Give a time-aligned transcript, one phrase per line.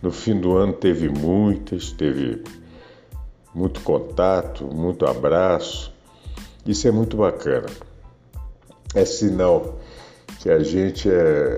[0.00, 2.42] No fim do ano teve muitas, teve
[3.54, 5.92] muito contato, muito abraço.
[6.64, 7.66] Isso é muito bacana.
[8.94, 9.78] É sinal
[10.40, 11.56] que a gente é,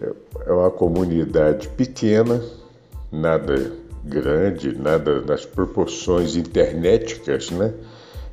[0.00, 0.12] é,
[0.46, 2.42] é uma comunidade pequena,
[3.10, 7.72] nada grande, nada nas proporções internéticas, né?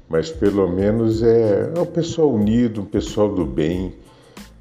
[0.08, 3.94] Mas pelo menos é, é um pessoal unido, um pessoal do bem,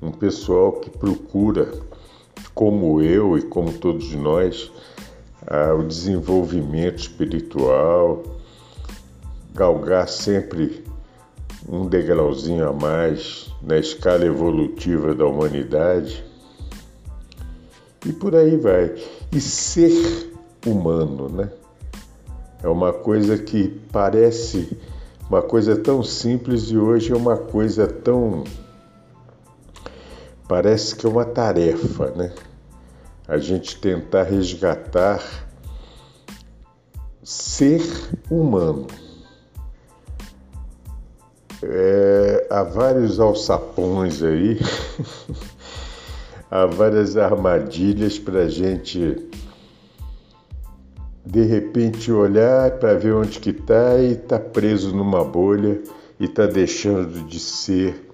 [0.02, 1.72] um pessoal que procura,
[2.54, 4.70] como eu e como todos nós,
[5.46, 8.22] ah, o desenvolvimento espiritual,
[9.54, 10.84] galgar sempre
[11.68, 16.24] um degrauzinho a mais na escala evolutiva da humanidade.
[18.06, 18.94] E por aí vai.
[19.32, 20.32] E ser
[20.70, 21.50] humano, né?
[22.62, 24.76] É uma coisa que parece
[25.28, 28.44] uma coisa tão simples e hoje é uma coisa tão
[30.48, 32.32] parece que é uma tarefa, né?
[33.28, 35.22] A gente tentar resgatar
[37.22, 37.82] ser
[38.30, 38.86] humano.
[41.62, 44.58] É, há vários alçapões aí,
[46.50, 49.28] há várias armadilhas para a gente
[51.30, 55.78] de repente olhar para ver onde que está e está preso numa bolha
[56.18, 58.08] e está deixando de ser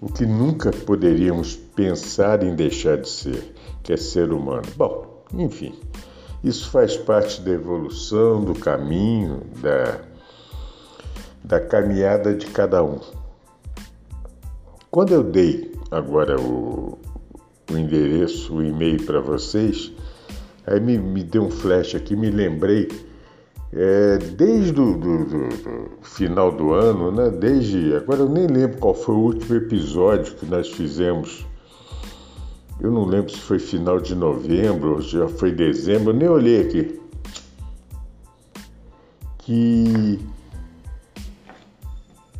[0.00, 4.62] o que nunca poderíamos pensar em deixar de ser, que é ser humano.
[4.76, 5.74] Bom, enfim,
[6.44, 10.00] isso faz parte da evolução, do caminho, da,
[11.42, 13.00] da caminhada de cada um.
[14.92, 16.96] Quando eu dei agora o,
[17.68, 19.90] o endereço, o e-mail para vocês,
[20.66, 22.88] Aí me, me deu um flash aqui, me lembrei,
[23.72, 27.28] é, desde o do, do, do final do ano, né?
[27.30, 27.94] Desde.
[27.96, 31.44] Agora eu nem lembro qual foi o último episódio que nós fizemos.
[32.80, 37.00] Eu não lembro se foi final de novembro já foi dezembro, eu nem olhei aqui.
[39.38, 40.18] Que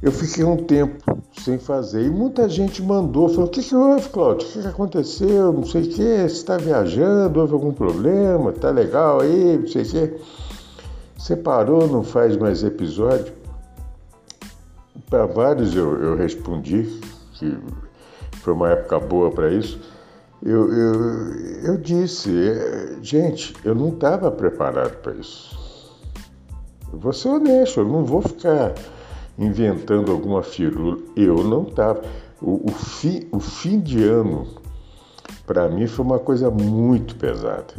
[0.04, 1.02] eu fiquei um tempo
[1.32, 2.02] sem fazer.
[2.02, 4.46] E muita gente mandou, falou: o que, que houve, Cláudio?
[4.46, 5.50] O que, que aconteceu?
[5.50, 9.82] Não sei o que, você está viajando, houve algum problema, tá legal aí, não sei
[9.82, 10.20] o que.
[11.16, 13.32] Você parou, não faz mais episódio?
[15.08, 17.00] Para vários eu, eu respondi,
[17.32, 17.56] que
[18.42, 19.80] foi uma época boa para isso.
[20.42, 22.30] Eu, eu, eu disse,
[23.00, 25.56] gente, eu não estava preparado para isso.
[26.92, 28.74] Eu vou ser honesto, eu não vou ficar
[29.38, 30.98] inventando alguma firula.
[31.16, 32.02] Eu não estava.
[32.40, 34.46] O, o, fi, o fim de ano,
[35.46, 37.74] para mim, foi uma coisa muito pesada.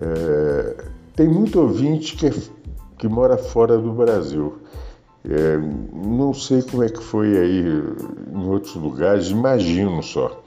[0.00, 0.84] É,
[1.16, 2.32] tem muito ouvinte que é,
[2.98, 4.58] que mora fora do Brasil.
[5.24, 5.58] É,
[5.92, 7.64] não sei como é que foi aí
[8.32, 10.42] em outros lugares, imagino só.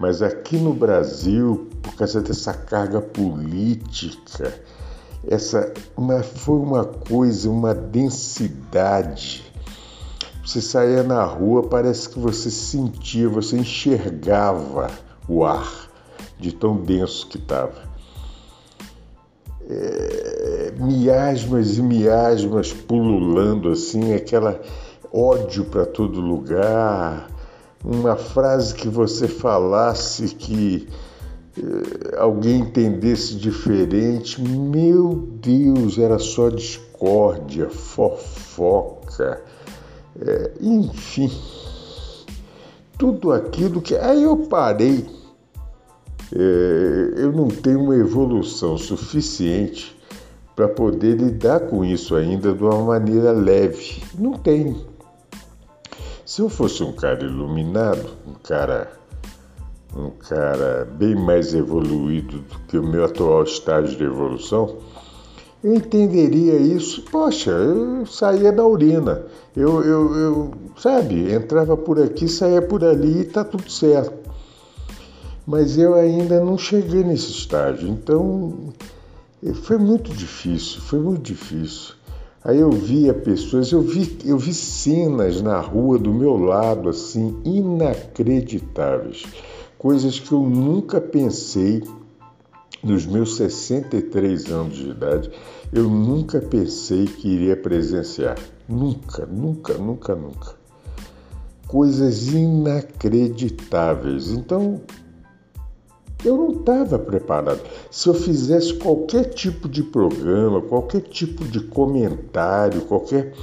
[0.00, 4.52] Mas aqui no Brasil, por causa dessa carga política,
[5.28, 9.44] essa uma, foi uma coisa, uma densidade.
[10.44, 14.90] Você saía na rua, parece que você sentia, você enxergava
[15.26, 15.88] o ar
[16.38, 17.94] de tão denso que estava.
[19.66, 24.60] É, miasmas e miasmas pululando assim, aquela
[25.10, 27.30] ódio para todo lugar,
[27.82, 30.88] uma frase que você falasse que
[32.18, 39.42] alguém entendesse diferente, meu Deus, era só discórdia, fofoca,
[40.20, 41.30] é, enfim,
[42.98, 43.96] tudo aquilo que.
[43.96, 45.06] Aí eu parei,
[46.34, 49.94] é, eu não tenho uma evolução suficiente
[50.54, 54.02] para poder lidar com isso ainda de uma maneira leve.
[54.16, 54.86] Não tenho.
[56.24, 58.90] Se eu fosse um cara iluminado, um cara,
[59.96, 64.76] um cara bem mais evoluído do que o meu atual estágio de evolução,
[65.62, 67.02] eu entenderia isso.
[67.10, 69.22] Poxa, eu saía da urina,
[69.56, 74.24] eu, eu, eu sabe, entrava por aqui, saía por ali e tá tudo certo.
[75.46, 78.72] Mas eu ainda não cheguei nesse estágio, então
[79.62, 81.94] foi muito difícil, foi muito difícil.
[82.42, 87.40] Aí eu via pessoas, eu vi, eu vi cenas na rua do meu lado assim
[87.42, 89.24] inacreditáveis,
[89.84, 91.84] coisas que eu nunca pensei
[92.82, 95.30] nos meus 63 anos de idade,
[95.70, 98.38] eu nunca pensei que iria presenciar.
[98.66, 100.54] Nunca, nunca, nunca, nunca.
[101.68, 104.30] Coisas inacreditáveis.
[104.30, 104.80] Então,
[106.24, 107.60] eu não estava preparado.
[107.90, 113.34] Se eu fizesse qualquer tipo de programa, qualquer tipo de comentário, qualquer.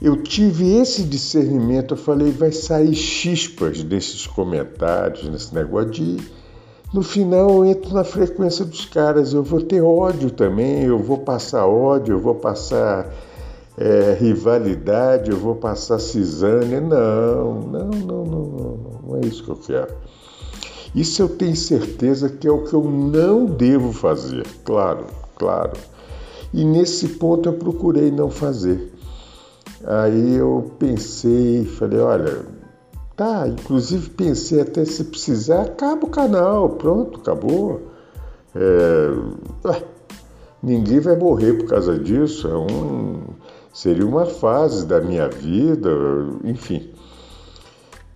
[0.00, 6.16] Eu tive esse discernimento, eu falei, vai sair chispas desses comentários, nesse negócio de.
[6.94, 11.18] No final eu entro na frequência dos caras, eu vou ter ódio também, eu vou
[11.18, 13.12] passar ódio, eu vou passar
[13.76, 16.80] é, rivalidade, eu vou passar cisânia.
[16.80, 19.94] Não, não, não, não, não, não é isso que eu quero.
[20.94, 25.06] Isso eu tenho certeza que é o que eu não devo fazer, claro,
[25.36, 25.72] claro.
[26.54, 28.97] E nesse ponto eu procurei não fazer.
[29.84, 32.42] Aí eu pensei, falei, olha,
[33.16, 37.82] tá, inclusive pensei até se precisar, acaba o canal, pronto, acabou.
[38.54, 39.10] É,
[40.62, 43.20] ninguém vai morrer por causa disso, é um,
[43.72, 45.90] seria uma fase da minha vida,
[46.44, 46.90] enfim.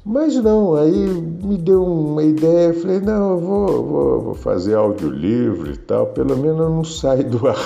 [0.04, 5.70] Mas não, aí me deu uma ideia, falei, não, eu vou, vou, vou fazer audiolivro
[5.70, 7.56] e tal, pelo menos eu não saio do ar.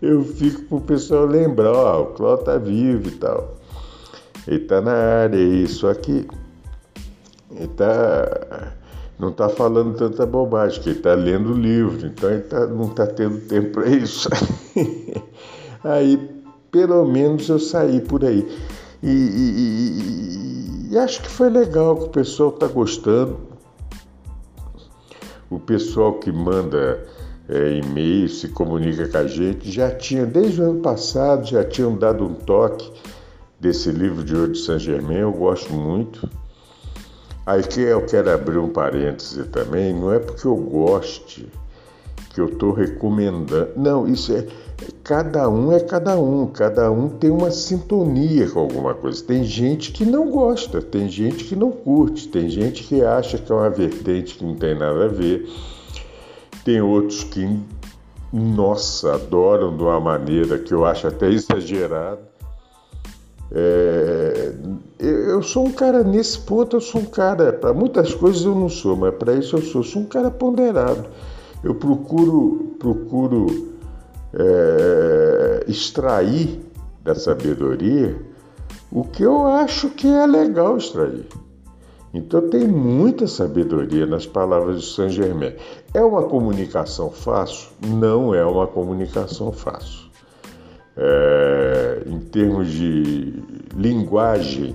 [0.00, 3.56] Eu fico para o pessoal lembrar, ó, o Cláudio tá vivo e tal.
[4.46, 6.26] Ele tá na área, isso aqui.
[7.50, 8.72] Ele tá,
[9.18, 12.88] não tá falando tanta bobagem, que ele tá lendo o livro, então ele tá, não
[12.90, 14.28] tá tendo tempo para isso.
[15.82, 16.30] aí,
[16.70, 18.46] pelo menos eu saí por aí.
[19.02, 20.56] e, e, e
[20.88, 23.38] e acho que foi legal que o pessoal está gostando.
[25.50, 27.04] O pessoal que manda
[27.48, 31.96] é, e-mail, se comunica com a gente, já tinha, desde o ano passado, já tinham
[31.96, 32.92] dado um toque
[33.60, 36.28] desse livro de hoje de Saint Germain, eu gosto muito.
[37.44, 41.48] Aí que eu quero abrir um parêntese também, não é porque eu goste
[42.34, 43.70] que eu estou recomendando.
[43.76, 44.46] Não, isso é
[45.02, 49.22] cada um é cada um, cada um tem uma sintonia com alguma coisa.
[49.24, 53.50] Tem gente que não gosta, tem gente que não curte, tem gente que acha que
[53.50, 55.48] é uma vertente que não tem nada a ver,
[56.66, 57.48] tem outros que,
[58.32, 62.18] nossa, adoram de uma maneira que eu acho até exagerada.
[63.52, 64.52] É,
[64.98, 68.68] eu sou um cara nesse ponto, eu sou um cara, para muitas coisas eu não
[68.68, 71.04] sou, mas para isso eu sou, sou um cara ponderado.
[71.62, 73.46] Eu procuro, procuro
[74.34, 76.60] é, extrair
[77.04, 78.20] da sabedoria
[78.90, 81.28] o que eu acho que é legal extrair.
[82.16, 85.52] Então tem muita sabedoria nas palavras de Saint Germain.
[85.92, 87.68] É uma comunicação fácil?
[87.86, 90.06] Não é uma comunicação fácil.
[90.96, 93.34] É, em termos de
[93.76, 94.74] linguagem,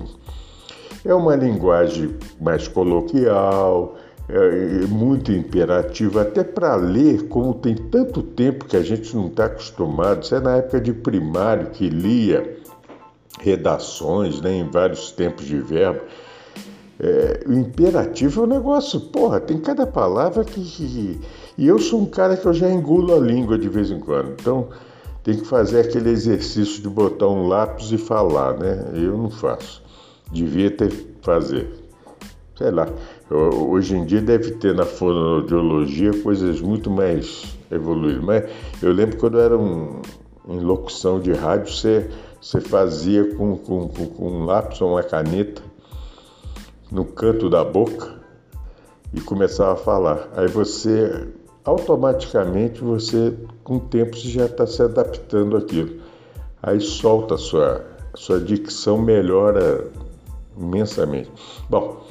[1.04, 3.96] é uma linguagem mais coloquial,
[4.30, 9.28] é, é muito imperativo, até para ler, como tem tanto tempo que a gente não
[9.28, 10.22] está acostumado.
[10.22, 12.60] Isso é na época de primário que lia
[13.40, 16.02] redações né, em vários tempos de verbo.
[17.04, 21.20] É, o imperativo é um negócio, porra, tem cada palavra que,
[21.58, 24.34] E eu sou um cara que eu já engulo a língua de vez em quando.
[24.40, 24.68] Então,
[25.24, 28.92] tem que fazer aquele exercício de botar um lápis e falar, né?
[28.94, 29.82] Eu não faço.
[30.32, 30.92] Devia ter
[31.24, 31.74] fazer.
[32.56, 32.88] Sei lá.
[33.32, 38.24] Hoje em dia deve ter na fonoaudiologia coisas muito mais evoluídas.
[38.24, 38.44] Mas
[38.80, 40.04] eu lembro quando eu era um,
[40.48, 42.08] em locução de rádio, você,
[42.40, 45.71] você fazia com, com, com um lápis ou uma caneta
[46.92, 48.20] no canto da boca
[49.14, 50.30] e começava a falar.
[50.36, 51.28] Aí você
[51.64, 53.34] automaticamente você
[53.64, 56.02] com o tempo você já está se adaptando àquilo.
[56.62, 59.88] Aí solta a sua, a sua dicção melhora
[60.58, 61.32] imensamente.
[61.70, 62.06] Bom,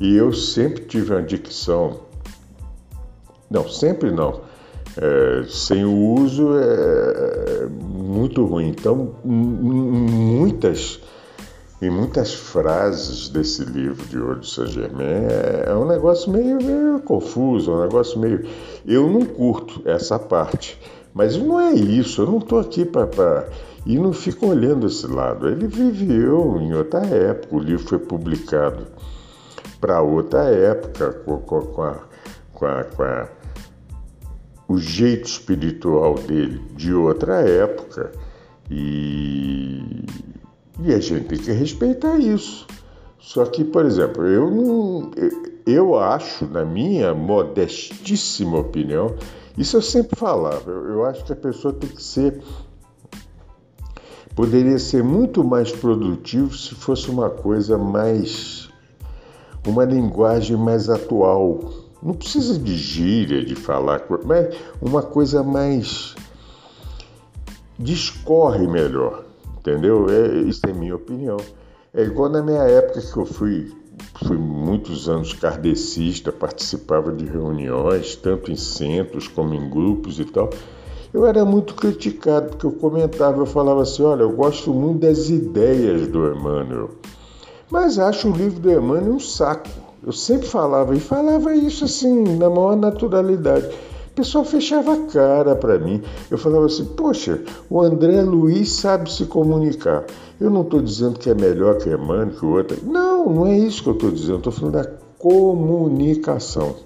[0.00, 2.00] e eu sempre tive uma dicção,
[3.50, 4.40] não, sempre não,
[4.96, 8.68] é, sem o uso é muito ruim.
[8.68, 11.00] Então, muitas
[11.84, 16.56] e muitas frases desse livro de Ouro de Saint Germain é, é um negócio meio,
[16.56, 18.46] meio confuso, é um negócio meio.
[18.86, 20.80] Eu não curto essa parte,
[21.12, 23.48] mas não é isso, eu não estou aqui para.
[23.84, 25.46] E não fico olhando esse lado.
[25.46, 28.86] Ele viveu em outra época, o livro foi publicado
[29.78, 31.98] para outra época, com, com, com, a,
[32.54, 33.28] com, a, com a,
[34.66, 38.10] o jeito espiritual dele de outra época.
[38.70, 40.06] E
[40.80, 42.66] e a gente tem que respeitar isso.
[43.18, 45.10] Só que, por exemplo, eu.
[45.66, 49.14] Eu acho, na minha modestíssima opinião,
[49.56, 52.38] isso eu sempre falava, eu, eu acho que a pessoa tem que ser.
[54.34, 58.68] Poderia ser muito mais produtivo se fosse uma coisa mais.
[59.66, 61.60] uma linguagem mais atual.
[62.02, 66.14] Não precisa de gíria, de falar, mas uma coisa mais.
[67.78, 69.23] discorre melhor
[69.64, 70.06] entendeu?
[70.10, 71.38] É, isso é minha opinião.
[71.92, 73.72] É igual na minha época que eu fui,
[74.26, 80.50] fui muitos anos kardecista, participava de reuniões, tanto em centros como em grupos e tal.
[81.12, 85.30] Eu era muito criticado, porque eu comentava, eu falava assim, olha, eu gosto muito das
[85.30, 86.90] ideias do Emmanuel,
[87.70, 89.68] mas acho o livro do Emmanuel um saco.
[90.04, 93.70] Eu sempre falava, e falava isso assim, na maior naturalidade.
[94.14, 96.00] O pessoal fechava a cara para mim.
[96.30, 100.04] Eu falava assim: Poxa, o André Luiz sabe se comunicar.
[100.40, 102.78] Eu não estou dizendo que é melhor que Emmanuel, que o outro.
[102.84, 104.38] Não, não é isso que eu estou dizendo.
[104.38, 104.84] Estou falando da
[105.18, 106.76] comunicação.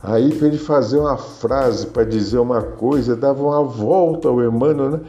[0.00, 4.90] Aí, para ele fazer uma frase, para dizer uma coisa, dava uma volta ao Emmanuel,
[4.90, 5.00] né?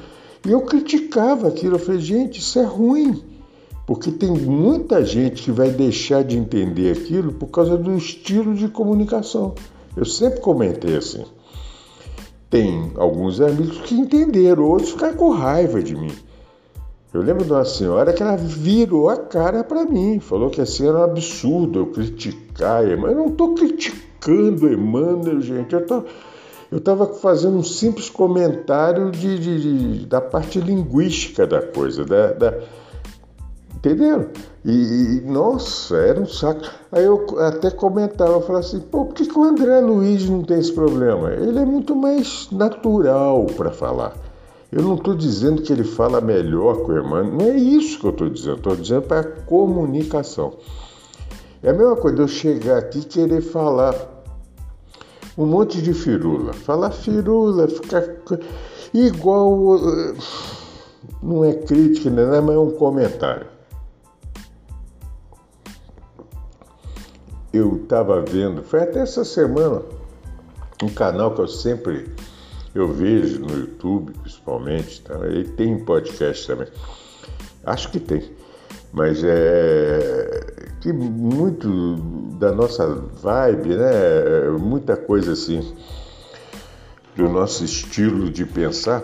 [0.47, 1.75] E eu criticava aquilo.
[1.75, 3.21] Eu falei: Gente, isso é ruim.
[3.85, 8.67] Porque tem muita gente que vai deixar de entender aquilo por causa do estilo de
[8.67, 9.53] comunicação.
[9.95, 11.23] Eu sempre comentei assim.
[12.49, 16.11] Tem alguns amigos que entenderam, outros ficaram com raiva de mim.
[17.13, 20.87] Eu lembro de uma senhora que ela virou a cara para mim, falou que assim
[20.87, 23.11] era um absurdo eu criticar Emmanuel.
[23.11, 25.73] Eu não estou criticando Emmanuel, gente.
[25.73, 32.33] Eu estava fazendo um simples comentário de, de, de, da parte linguística da coisa, da,
[32.33, 32.53] da
[33.85, 34.29] Entenderam?
[34.65, 36.61] E, e, nossa, era um saco.
[36.91, 40.41] Aí eu até comentava, eu falava assim, pô, por que, que o André Luiz não
[40.41, 41.31] tem esse problema?
[41.31, 44.17] Ele é muito mais natural para falar.
[44.71, 48.07] Eu não estou dizendo que ele fala melhor que o irmão, não é isso que
[48.07, 50.53] eu estou dizendo, estou dizendo para comunicação.
[51.61, 53.93] É a mesma coisa eu chegar aqui e querer falar
[55.37, 56.53] um monte de firula.
[56.53, 58.03] Falar firula, ficar
[58.91, 59.77] igual.
[59.77, 60.13] Eh,
[61.21, 62.41] não é crítica, né?
[62.41, 63.54] mas é um comentário.
[67.55, 69.81] Eu estava vendo, foi até essa semana,
[70.83, 72.09] um canal que eu sempre
[72.75, 75.15] eu vejo no YouTube, principalmente, tá?
[75.55, 76.67] tem podcast também.
[77.65, 78.31] Acho que tem.
[78.91, 81.95] Mas é que muito
[82.37, 84.49] da nossa vibe, né?
[84.59, 85.73] Muita coisa assim
[87.15, 89.03] do nosso estilo de pensar.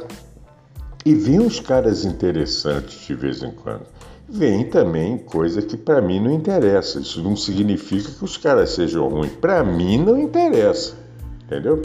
[1.05, 3.85] E vem uns caras interessantes de vez em quando
[4.31, 6.99] vem também coisa que para mim não interessa.
[6.99, 9.33] Isso não significa que os caras sejam ruins.
[9.33, 10.95] Para mim não interessa,
[11.43, 11.81] entendeu?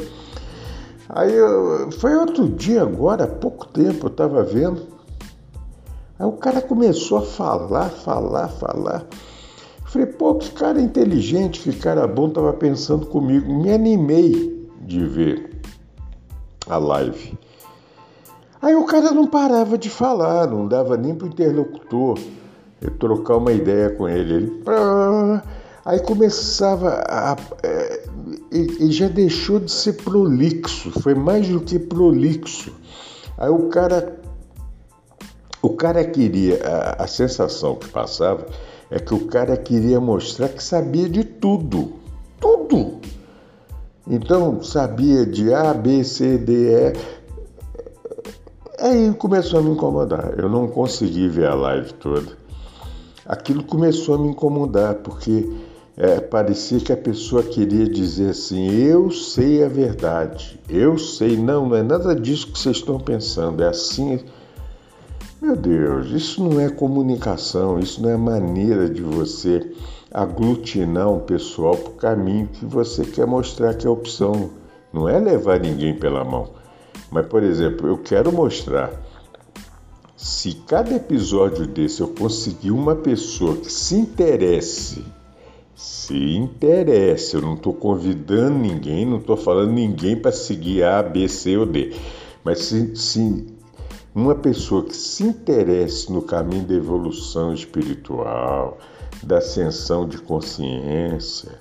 [1.08, 4.86] Aí eu, foi outro dia agora, há pouco tempo, eu estava vendo.
[6.18, 9.06] Aí o cara começou a falar, falar, falar.
[9.82, 13.52] Eu falei, pô, que cara inteligente, que cara bom, estava pensando comigo.
[13.52, 15.60] Me animei de ver
[16.68, 17.38] a live.
[18.60, 22.18] Aí o cara não parava de falar, não dava nem para o interlocutor
[22.98, 24.34] trocar uma ideia com ele.
[24.34, 24.62] ele
[25.84, 27.36] aí começava a.
[27.62, 28.02] É,
[28.52, 32.72] e, já deixou de ser prolixo, foi mais do que prolixo.
[33.38, 34.16] Aí o cara.
[35.62, 36.60] O cara queria.
[36.64, 38.46] A, a sensação que passava
[38.90, 41.94] é que o cara queria mostrar que sabia de tudo.
[42.40, 43.00] Tudo!
[44.08, 46.92] Então, sabia de A, B, C, D, E
[48.78, 50.34] Aí começou a me incomodar.
[50.38, 52.36] Eu não consegui ver a live toda.
[53.24, 55.50] Aquilo começou a me incomodar, porque
[55.96, 61.38] é, parecia que a pessoa queria dizer assim: eu sei a verdade, eu sei.
[61.38, 64.20] Não, não é nada disso que vocês estão pensando, é assim.
[65.40, 69.70] Meu Deus, isso não é comunicação, isso não é maneira de você
[70.10, 74.50] aglutinar um pessoal para o caminho que você quer mostrar que é opção.
[74.92, 76.48] Não é levar ninguém pela mão.
[77.10, 78.92] Mas, por exemplo, eu quero mostrar
[80.16, 85.04] se cada episódio desse eu conseguir uma pessoa que se interesse,
[85.74, 91.28] se interesse, eu não estou convidando ninguém, não estou falando ninguém para seguir A, B,
[91.28, 91.94] C ou D,
[92.42, 93.46] mas se, se
[94.14, 98.78] uma pessoa que se interesse no caminho da evolução espiritual,
[99.22, 101.58] da ascensão de consciência,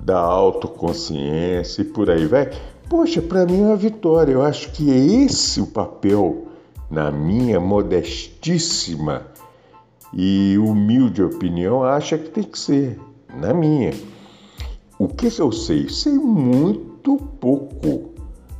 [0.00, 2.50] da autoconsciência e por aí vai.
[2.90, 4.32] Poxa, para mim é uma vitória.
[4.32, 6.48] Eu acho que é esse o papel,
[6.90, 9.28] na minha modestíssima
[10.12, 12.98] e humilde opinião, acha que tem que ser,
[13.32, 13.94] na minha.
[14.98, 15.88] O que, eu sei?
[15.88, 18.10] Sei muito pouco.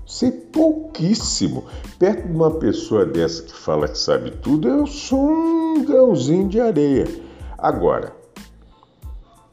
[0.07, 1.65] Sei pouquíssimo.
[1.99, 6.61] Perto de uma pessoa dessa que fala que sabe tudo, eu sou um grãozinho de
[6.61, 7.09] areia.
[7.59, 8.15] Agora,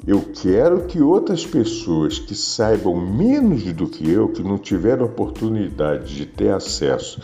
[0.06, 6.16] eu quero que outras pessoas que saibam menos do que eu, que não tiveram oportunidade
[6.16, 7.20] de ter acesso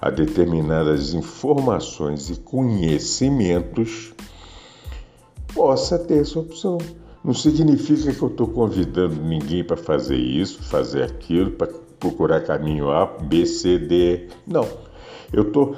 [0.00, 4.12] a determinadas informações e conhecimentos,
[5.54, 6.78] possa ter essa opção.
[7.24, 11.66] Não significa que eu estou convidando ninguém para fazer isso, fazer aquilo, para
[11.98, 14.28] procurar caminho A, B, C, D.
[14.46, 14.68] Não.
[15.32, 15.74] Eu estou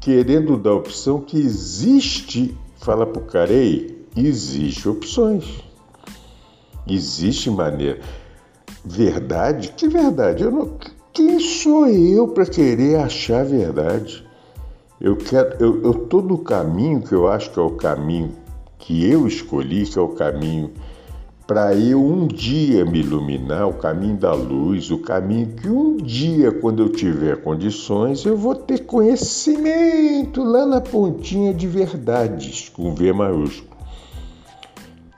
[0.00, 2.56] querendo dar a opção que existe.
[2.78, 3.52] Fala para o cara,
[4.16, 5.69] existe opções.
[6.86, 8.00] Existe maneira.
[8.84, 9.72] Verdade?
[9.76, 10.42] Que verdade?
[10.42, 10.78] Eu não...
[11.12, 14.24] Quem sou eu para querer achar verdade?
[15.00, 18.32] Eu quero, eu, eu no caminho que eu acho que é o caminho
[18.78, 20.70] que eu escolhi, que é o caminho
[21.50, 26.52] para eu um dia me iluminar, o caminho da luz, o caminho que um dia,
[26.52, 33.12] quando eu tiver condições, eu vou ter conhecimento lá na pontinha de verdades, com V
[33.12, 33.69] maiúsculo.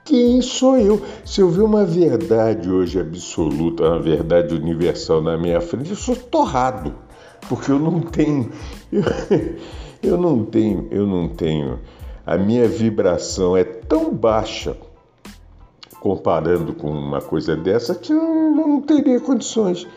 [0.05, 1.01] Quem sou eu?
[1.23, 6.13] Se eu ver uma verdade hoje absoluta, uma verdade universal na minha frente, eu sou
[6.13, 6.93] torrado,
[7.47, 8.51] porque eu não tenho,
[8.91, 9.01] eu,
[10.03, 11.79] eu não tenho, eu não tenho.
[12.25, 14.75] A minha vibração é tão baixa
[16.01, 19.87] comparando com uma coisa dessa que eu não teria condições.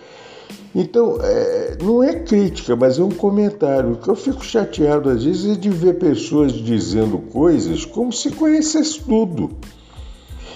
[0.73, 3.95] Então, é, não é crítica, mas é um comentário.
[3.95, 8.31] O que eu fico chateado às vezes é de ver pessoas dizendo coisas como se
[8.31, 9.51] conhecesse tudo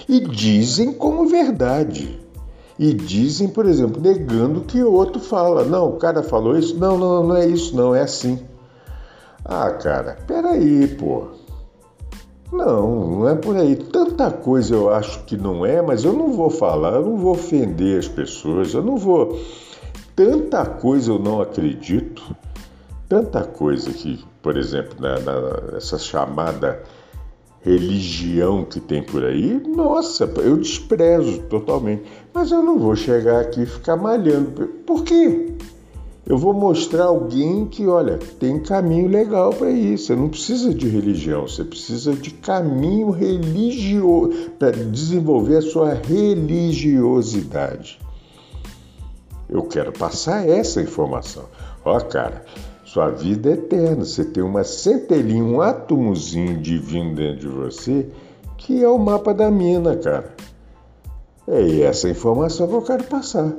[0.07, 2.19] e dizem como verdade.
[2.79, 5.63] E dizem, por exemplo, negando que o outro fala.
[5.63, 6.77] Não, o cara falou isso.
[6.77, 8.39] Não, não, não é isso, não, é assim.
[9.45, 11.27] Ah, cara, peraí, pô.
[12.51, 13.75] Não, não é por aí.
[13.75, 17.31] Tanta coisa eu acho que não é, mas eu não vou falar, eu não vou
[17.31, 19.39] ofender as pessoas, eu não vou.
[20.15, 22.35] Tanta coisa eu não acredito,
[23.07, 26.83] tanta coisa que, por exemplo, na, na, essa chamada
[27.61, 32.03] religião que tem por aí, nossa, eu desprezo totalmente.
[32.33, 34.67] Mas eu não vou chegar aqui e ficar malhando.
[34.85, 35.53] Por quê?
[36.25, 40.07] Eu vou mostrar alguém que, olha, tem caminho legal para isso.
[40.07, 47.99] Você não precisa de religião, você precisa de caminho religioso para desenvolver a sua religiosidade.
[49.49, 51.45] Eu quero passar essa informação.
[51.83, 52.45] Ó, cara,
[52.91, 54.03] sua vida é eterna.
[54.03, 58.09] Você tem uma centelhinha, um átomozinho divino dentro de você,
[58.57, 60.35] que é o mapa da mina, cara.
[61.47, 63.53] É essa informação que eu quero passar.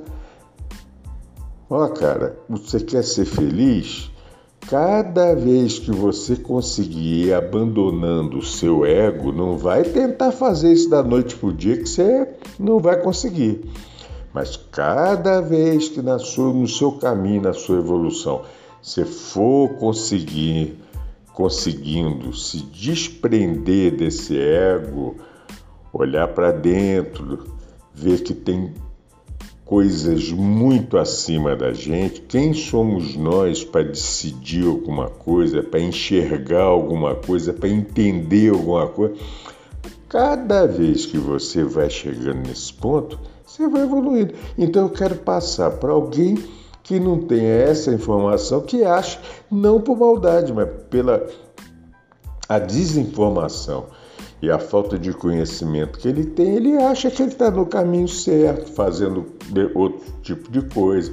[1.70, 4.10] Ó, cara, você quer ser feliz?
[4.68, 10.90] Cada vez que você conseguir ir abandonando o seu ego, não vai tentar fazer isso
[10.90, 12.28] da noite pro dia que você
[12.60, 13.64] não vai conseguir.
[14.34, 18.42] Mas cada vez que na sua, no seu caminho, na sua evolução,
[18.82, 20.76] você for conseguir
[21.32, 25.16] conseguindo se desprender desse ego,
[25.92, 27.56] olhar para dentro,
[27.94, 28.74] ver que tem
[29.64, 32.20] coisas muito acima da gente.
[32.22, 39.14] Quem somos nós para decidir alguma coisa, para enxergar alguma coisa, para entender alguma coisa?
[40.08, 44.34] Cada vez que você vai chegando nesse ponto, você vai evoluindo.
[44.58, 46.36] Então eu quero passar para alguém
[46.82, 51.26] que não tem essa informação, que acha, não por maldade, mas pela
[52.48, 53.86] a desinformação
[54.42, 58.08] e a falta de conhecimento que ele tem, ele acha que ele está no caminho
[58.08, 59.26] certo, fazendo
[59.74, 61.12] outro tipo de coisa.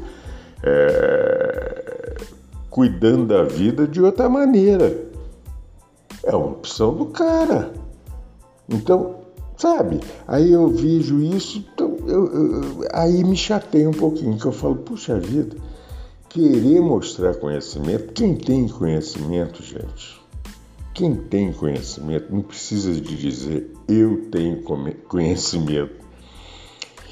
[0.62, 2.17] É...
[2.69, 5.08] cuidando da vida de outra maneira.
[6.23, 7.71] É uma opção do cara.
[8.67, 9.15] Então,
[9.55, 10.01] sabe?
[10.27, 15.19] Aí eu vejo isso, então eu, aí me chateia um pouquinho, que eu falo, puxa
[15.19, 15.55] vida,
[16.29, 20.19] querer mostrar conhecimento, quem tem conhecimento, gente,
[20.93, 24.61] quem tem conhecimento não precisa de dizer eu tenho
[25.07, 25.95] conhecimento.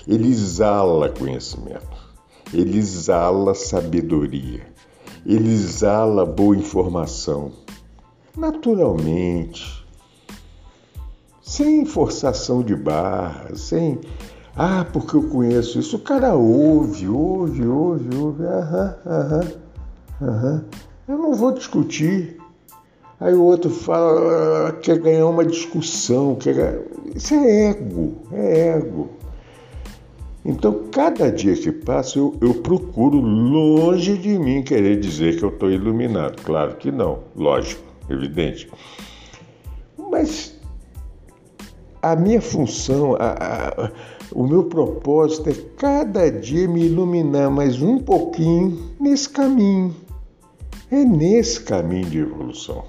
[0.07, 1.97] Ele exala conhecimento,
[2.53, 4.65] ele exala sabedoria,
[5.25, 7.51] ele exala boa informação,
[8.37, 9.85] naturalmente,
[11.41, 13.99] sem forçação de barra, sem
[14.57, 15.97] ah, porque eu conheço isso.
[15.97, 18.43] O cara ouve, ouve, ouve, ouve.
[18.43, 19.47] Aham, aham,
[20.21, 20.65] aham.
[21.07, 22.37] Eu não vou discutir.
[23.19, 26.35] Aí o outro fala, quer ganhar uma discussão.
[26.35, 26.81] Quer...
[27.15, 29.09] Isso é ego, é ego.
[30.43, 35.49] Então, cada dia que passa, eu, eu procuro longe de mim querer dizer que eu
[35.49, 36.41] estou iluminado.
[36.41, 38.71] Claro que não, lógico, evidente.
[39.97, 40.57] Mas
[42.01, 43.91] a minha função, a, a,
[44.31, 49.95] o meu propósito é cada dia me iluminar mais um pouquinho nesse caminho.
[50.91, 52.83] É nesse caminho de evolução.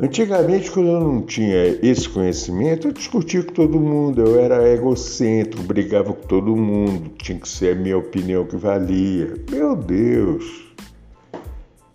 [0.00, 5.64] Antigamente, quando eu não tinha esse conhecimento, eu discutia com todo mundo, eu era egocêntrico,
[5.64, 9.34] brigava com todo mundo, tinha que ser a minha opinião que valia.
[9.50, 10.72] Meu Deus!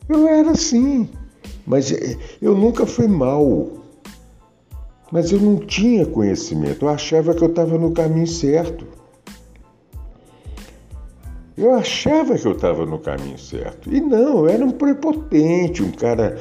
[0.10, 1.10] Eu era assim,
[1.66, 1.94] mas
[2.42, 3.83] eu nunca fui mal.
[5.14, 8.88] Mas eu não tinha conhecimento, eu achava que eu estava no caminho certo.
[11.56, 13.94] Eu achava que eu estava no caminho certo.
[13.94, 16.36] E não, eu era um prepotente, um cara.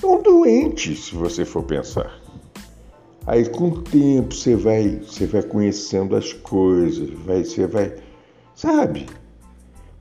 [0.00, 2.20] um doente, se você for pensar.
[3.26, 7.96] Aí com o tempo você vai, você vai conhecendo as coisas, vai, você vai.
[8.54, 9.06] Sabe?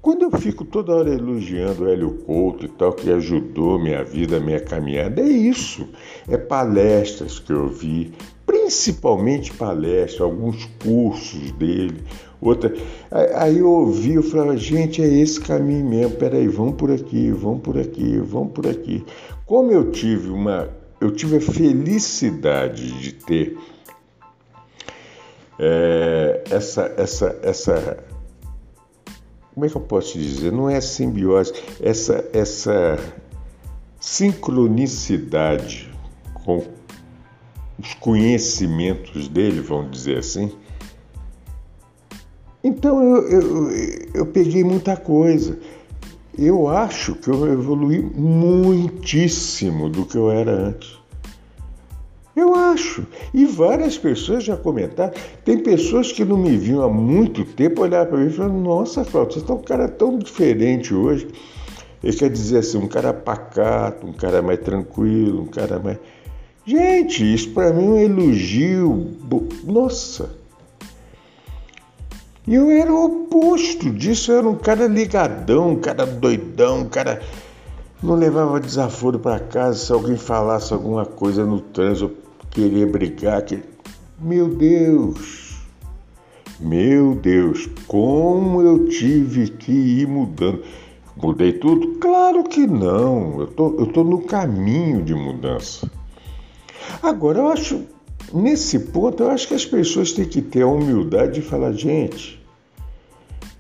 [0.07, 4.39] Quando eu fico toda hora elogiando o Hélio Couto e tal, que ajudou minha vida,
[4.39, 5.85] minha caminhada, é isso.
[6.29, 8.13] É palestras que eu vi,
[8.45, 12.01] principalmente palestras, alguns cursos dele,
[12.39, 12.73] outra.
[13.35, 17.59] Aí eu ouvi, eu falava, gente, é esse caminho mesmo, peraí, vamos por aqui, vamos
[17.59, 19.03] por aqui, vamos por aqui.
[19.45, 20.69] Como eu tive uma.
[21.01, 23.57] Eu tive a felicidade de ter
[25.59, 28.06] é, essa, essa, essa
[29.57, 30.51] como é que eu posso te dizer?
[30.51, 32.99] Não é simbiose, essa, essa
[33.99, 35.91] sincronicidade
[36.45, 36.63] com
[37.79, 40.51] os conhecimentos dele, vamos dizer assim.
[42.63, 43.71] Então eu, eu,
[44.13, 45.57] eu peguei muita coisa.
[46.37, 50.96] Eu acho que eu evolui muitíssimo do que eu era antes.
[52.38, 53.04] Eu acho.
[53.34, 55.12] E várias pessoas já comentaram.
[55.43, 59.04] Tem pessoas que não me viam há muito tempo olhar para mim e falar: Nossa,
[59.04, 61.28] Cláudio, você está um cara tão diferente hoje.
[62.04, 65.97] Ele quer dizer assim: um cara pacato, um cara mais tranquilo, um cara mais.
[66.63, 69.15] Gente, isso para mim é um elogio.
[69.63, 70.30] Nossa!
[72.45, 76.88] E eu era o oposto disso, eu era um cara ligadão, um cara doidão, um
[76.88, 77.19] cara.
[78.04, 82.26] Não levava desaforo para casa se alguém falasse alguma coisa no trânsito
[82.57, 83.43] querer brigar.
[83.43, 83.59] Que...
[84.19, 85.61] Meu Deus!
[86.59, 90.63] Meu Deus, como eu tive que ir mudando.
[91.15, 91.99] Mudei tudo?
[91.99, 93.41] Claro que não.
[93.41, 95.89] Eu tô, eu tô no caminho de mudança.
[97.03, 97.83] Agora, eu acho,
[98.33, 102.43] nesse ponto, eu acho que as pessoas têm que ter a humildade de falar, gente,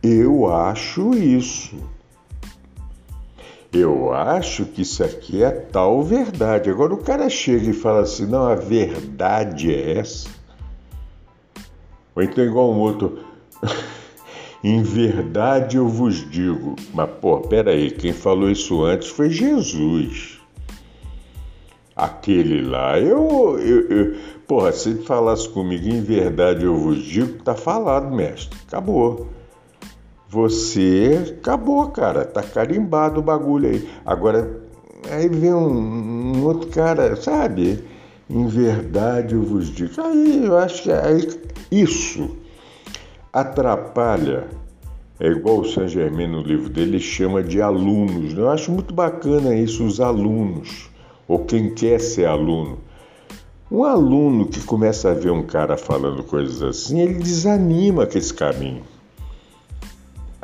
[0.01, 1.75] eu acho isso.
[3.77, 6.69] Eu acho que isso aqui é tal verdade.
[6.69, 10.29] Agora o cara chega e fala assim: não, a verdade é essa.
[12.15, 13.19] Ou então, igual um outro,
[14.63, 16.75] em verdade eu vos digo.
[16.91, 20.39] Mas, pô, peraí, quem falou isso antes foi Jesus.
[21.95, 24.15] Aquele lá, eu, eu, eu.
[24.47, 28.57] Porra, se ele falasse comigo em verdade eu vos digo, tá falado, mestre.
[28.67, 29.36] Acabou
[30.29, 32.25] você acabou, cara.
[32.25, 33.89] Tá carimbado o bagulho aí.
[34.05, 34.61] Agora,
[35.09, 37.83] aí vem um, um outro cara, sabe?
[38.29, 40.01] Em verdade eu vos digo.
[40.01, 41.27] Aí eu acho que aí,
[41.71, 42.29] isso
[43.31, 44.47] atrapalha.
[45.19, 48.37] É igual o Saint Germain no livro dele, ele chama de alunos.
[48.37, 50.89] Eu acho muito bacana isso, os alunos,
[51.27, 52.77] ou quem quer ser aluno.
[53.71, 58.33] Um aluno que começa a ver um cara falando coisas assim, ele desanima com esse
[58.33, 58.83] caminho.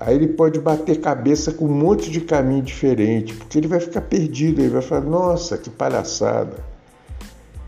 [0.06, 4.02] Aí ele pode bater cabeça com um monte de caminho diferente, porque ele vai ficar
[4.02, 6.58] perdido, ele vai falar: nossa, que palhaçada.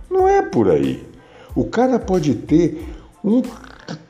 [0.10, 1.06] Não é por aí.
[1.56, 2.86] O cara pode ter
[3.24, 3.42] um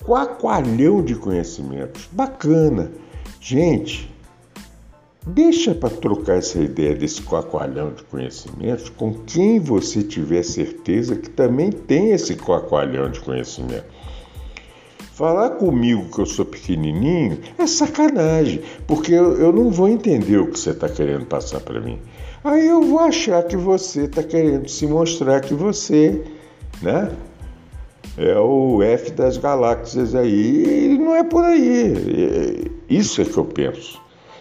[0.04, 2.10] quaqualhão de conhecimentos.
[2.12, 2.92] Bacana.
[3.40, 4.12] Gente,
[5.28, 11.32] Deixa para trocar essa ideia desse coacoalhão de conhecimentos com quem você tiver certeza que
[11.32, 13.88] também tem esse coacoalhão de conhecimento.
[15.16, 20.52] Falar comigo que eu sou pequenininho é sacanagem, porque eu, eu não vou entender o
[20.52, 22.02] que você está querendo passar para mim.
[22.44, 26.22] Aí eu vou achar que você está querendo se mostrar que você,
[26.82, 27.14] né?
[28.18, 32.70] É o F das galáxias aí, e não é por aí.
[32.90, 33.98] Isso é que eu penso.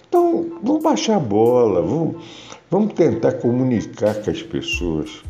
[0.08, 2.16] Então, vamos baixar a bola, vamos,
[2.68, 5.22] vamos tentar comunicar com as pessoas,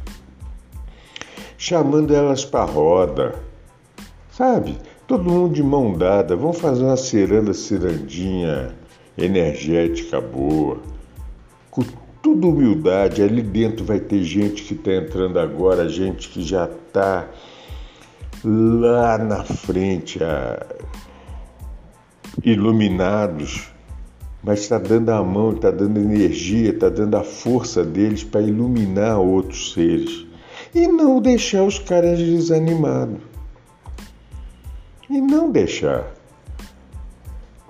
[1.59, 3.35] chamando elas para roda,
[4.31, 4.79] sabe?
[5.07, 8.75] Todo mundo de mão dada, vamos fazer uma ciranda, cirandinha
[9.19, 10.79] energética boa,
[11.71, 11.83] com
[12.23, 13.23] tudo humildade.
[13.23, 17.29] Ali dentro vai ter gente que está entrando agora, gente que já está
[18.43, 20.19] lá na frente,
[22.43, 23.75] iluminados
[24.45, 29.19] mas está dando a mão, está dando energia, está dando a força deles para iluminar
[29.19, 30.27] outros seres.
[30.75, 33.34] E não deixar os caras desanimados.
[35.09, 36.15] E não deixar.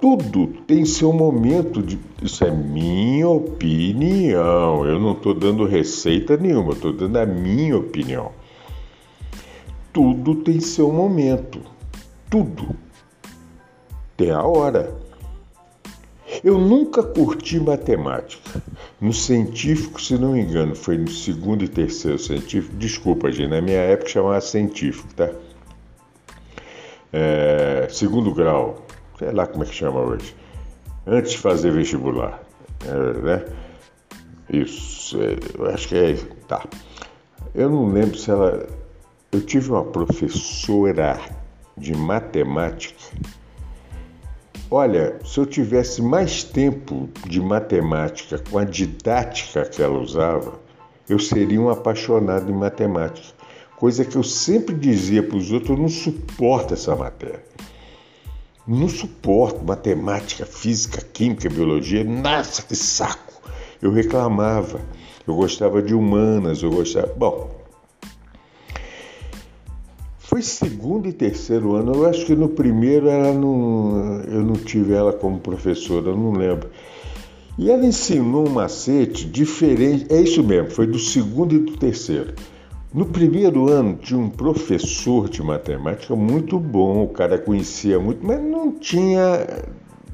[0.01, 1.99] Tudo tem seu momento de.
[2.23, 4.87] Isso é minha opinião.
[4.87, 8.31] Eu não estou dando receita nenhuma, estou dando a minha opinião.
[9.93, 11.61] Tudo tem seu momento.
[12.29, 12.77] Tudo.
[14.17, 14.95] Tem a hora.
[16.43, 18.63] Eu nunca curti matemática.
[19.01, 22.77] No científico, se não me engano, foi no segundo e terceiro científico.
[22.77, 25.31] Desculpa, gente, na minha época chamava científico, tá?
[27.17, 28.85] É, segundo grau,
[29.19, 30.35] sei lá como é que chama hoje.
[31.07, 32.43] Antes de fazer vestibular,
[32.85, 33.45] é, né?
[34.51, 36.17] Isso, é, acho que é.
[36.49, 36.65] Tá.
[37.55, 38.67] Eu não lembro se ela.
[39.31, 41.21] Eu tive uma professora
[41.77, 42.95] de matemática
[44.77, 50.55] Olha, se eu tivesse mais tempo de matemática com a didática que ela usava,
[51.09, 53.44] eu seria um apaixonado em matemática.
[53.77, 57.45] Coisa que eu sempre dizia para os outros, eu não suporto essa matéria.
[58.67, 62.03] Não suporto matemática, física, química, biologia.
[62.05, 63.43] Nossa, que saco!
[63.83, 64.81] Eu reclamava.
[65.27, 67.13] Eu gostava de humanas, eu gostava.
[67.17, 67.51] Bom,
[70.19, 71.95] foi segundo e terceiro ano.
[71.95, 76.33] Eu acho que no primeiro ela não, eu não tive ela como professora, eu não
[76.33, 76.71] lembro.
[77.59, 80.07] E ela ensinou um macete diferente.
[80.09, 82.35] É isso mesmo, foi do segundo e do terceiro.
[82.95, 88.41] No primeiro ano tinha um professor de matemática muito bom, o cara conhecia muito, mas
[88.41, 89.65] não tinha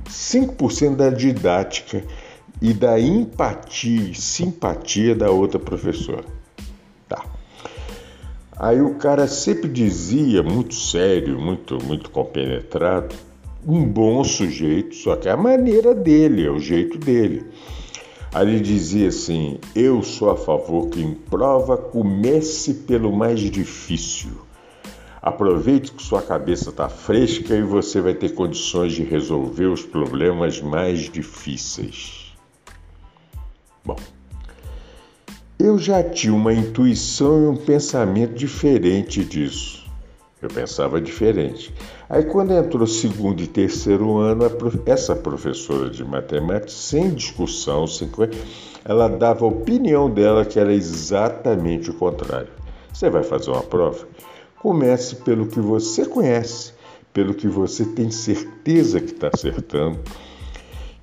[0.08, 2.02] 5% da didática
[2.58, 6.24] e da empatia, simpatia da outra professora.
[7.06, 7.22] Tá.
[8.56, 13.14] Aí o cara sempre dizia, muito sério, muito, muito compenetrado,
[13.66, 17.44] um bom sujeito, só que é a maneira dele, é o jeito dele.
[18.32, 24.30] Ele dizia assim: Eu sou a favor que em prova comece pelo mais difícil.
[25.20, 30.60] Aproveite que sua cabeça está fresca e você vai ter condições de resolver os problemas
[30.60, 32.32] mais difíceis.
[33.84, 33.96] Bom,
[35.58, 39.79] eu já tinha uma intuição e um pensamento diferente disso.
[40.42, 41.72] Eu pensava diferente.
[42.08, 44.44] Aí, quando entrou segundo e terceiro ano,
[44.86, 48.10] essa professora de matemática, sem discussão, sem
[48.82, 52.48] ela dava a opinião dela que era exatamente o contrário.
[52.90, 54.06] Você vai fazer uma prova?
[54.60, 56.72] Comece pelo que você conhece,
[57.12, 60.00] pelo que você tem certeza que está acertando.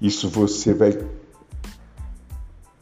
[0.02, 0.98] Isso você vai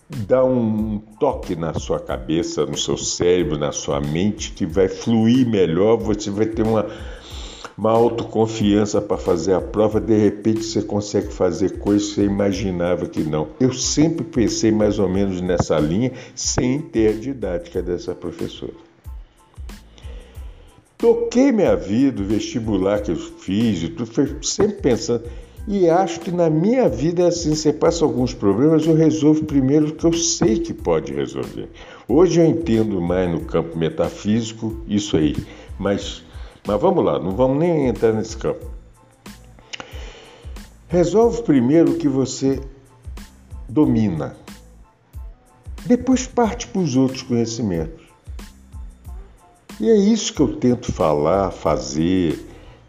[0.09, 5.47] dá um toque na sua cabeça, no seu cérebro, na sua mente, que vai fluir
[5.47, 6.85] melhor, você vai ter uma,
[7.77, 13.07] uma autoconfiança para fazer a prova, de repente você consegue fazer coisas que você imaginava
[13.07, 13.47] que não.
[13.59, 18.73] Eu sempre pensei mais ou menos nessa linha, sem ter a didática dessa professora.
[20.97, 25.23] Toquei minha vida, o vestibular que eu fiz, tudo, sempre pensando
[25.67, 29.87] e acho que na minha vida é assim, você passa alguns problemas, eu resolvo primeiro
[29.87, 31.69] o que eu sei que pode resolver.
[32.07, 35.35] Hoje eu entendo mais no campo metafísico isso aí,
[35.79, 36.23] mas,
[36.67, 38.69] mas vamos lá, não vamos nem entrar nesse campo.
[40.87, 42.61] Resolve primeiro o que você
[43.67, 44.37] domina,
[45.83, 48.05] depois parte para os outros conhecimentos.
[49.79, 52.39] E é isso que eu tento falar, fazer,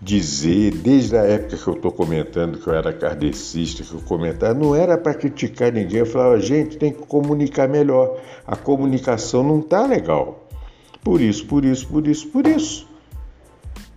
[0.07, 4.55] dizer, desde a época que eu estou comentando que eu era kardecista, que eu comentava,
[4.55, 8.17] não era para criticar ninguém, eu falava, gente, tem que comunicar melhor.
[8.47, 10.49] A comunicação não está legal.
[11.03, 12.89] Por isso, por isso, por isso, por isso.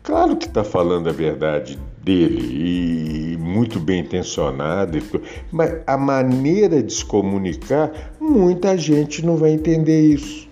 [0.01, 4.97] Claro que está falando a verdade dele e muito bem intencionado,
[5.51, 10.49] mas a maneira de se comunicar, muita gente não vai entender isso.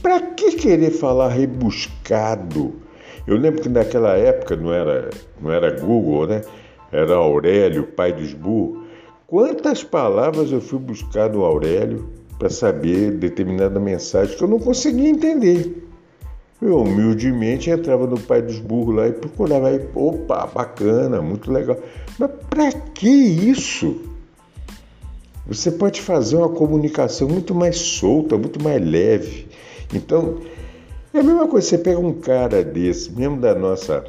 [0.00, 2.85] Para que querer falar rebuscado?
[3.26, 5.10] Eu lembro que naquela época não era,
[5.40, 6.42] não era Google, né?
[6.92, 8.84] Era Aurélio, pai dos burros.
[9.26, 12.08] Quantas palavras eu fui buscar no Aurélio
[12.38, 15.84] para saber determinada mensagem que eu não conseguia entender.
[16.62, 19.68] Eu humildemente entrava no pai dos burros lá e procurava.
[19.68, 21.76] Aí, opa, bacana, muito legal.
[22.18, 24.00] Mas para que isso?
[25.46, 29.46] Você pode fazer uma comunicação muito mais solta, muito mais leve.
[29.94, 30.38] Então,
[31.16, 34.04] é a mesma coisa, você pega um cara desse, mesmo da nossa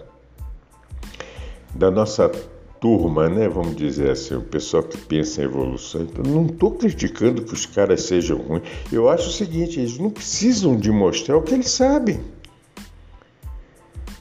[1.74, 2.32] da nossa
[2.80, 3.48] turma, né?
[3.48, 6.02] Vamos dizer assim, o pessoal que pensa em evolução.
[6.02, 8.64] Então, não estou criticando que os caras sejam ruins.
[8.92, 12.20] Eu acho o seguinte, eles não precisam de mostrar o que eles sabem.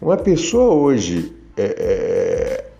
[0.01, 2.71] Uma pessoa hoje é, é,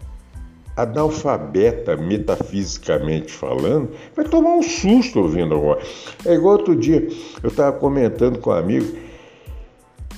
[0.77, 5.81] analfabeta metafisicamente falando, vai tomar um susto ouvindo agora.
[6.25, 7.09] É igual outro dia,
[7.43, 9.06] eu estava comentando com um amigo,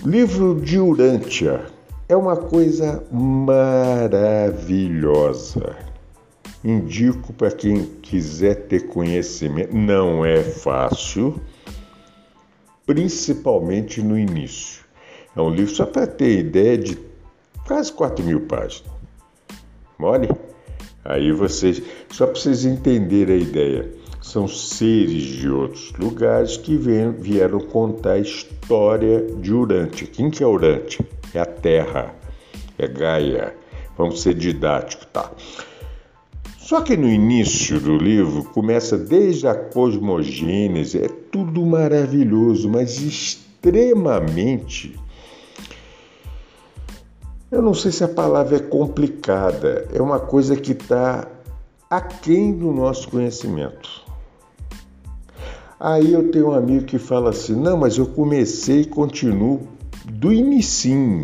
[0.04, 1.66] livro de Urântia
[2.08, 4.46] é uma coisa maravilhosa.
[6.64, 11.40] Indico para quem quiser ter conhecimento, não é fácil,
[12.87, 14.84] principalmente no início.
[15.37, 16.98] É um livro só para ter ideia de
[17.66, 18.90] quase 4 mil páginas.
[19.98, 20.28] Mole?
[21.04, 23.92] Aí vocês, só para vocês entenderem a ideia,
[24.28, 30.06] são seres de outros lugares que vieram contar a história de Urante.
[30.06, 31.00] Quem que é Urante?
[31.32, 32.14] É a Terra,
[32.78, 33.54] é Gaia.
[33.96, 35.32] Vamos ser didáticos, tá?
[36.58, 44.94] Só que no início do livro começa desde a cosmogênese, é tudo maravilhoso, mas extremamente
[47.50, 51.26] eu não sei se a palavra é complicada, é uma coisa que está
[51.88, 54.07] aquém do nosso conhecimento.
[55.80, 59.60] Aí eu tenho um amigo que fala assim: não, mas eu comecei e continuo
[60.10, 61.22] do início,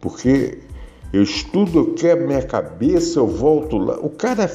[0.00, 0.58] porque
[1.12, 3.98] eu estudo, eu quebro minha cabeça, eu volto lá.
[4.00, 4.50] O cara,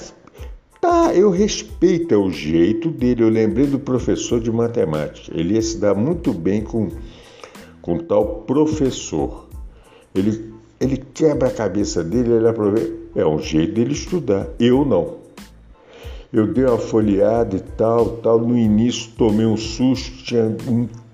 [0.81, 3.23] tá, eu respeito é o jeito dele.
[3.23, 6.89] Eu lembrei do professor de matemática, ele ia se dar muito bem com,
[7.81, 9.45] com tal professor.
[10.13, 12.93] Ele ele quebra a cabeça dele, ele aproveita.
[13.15, 14.47] É um jeito dele estudar.
[14.59, 15.24] Eu não.
[16.31, 18.39] Eu dei uma folheada e tal, tal.
[18.39, 20.55] No início tomei um susto, tinha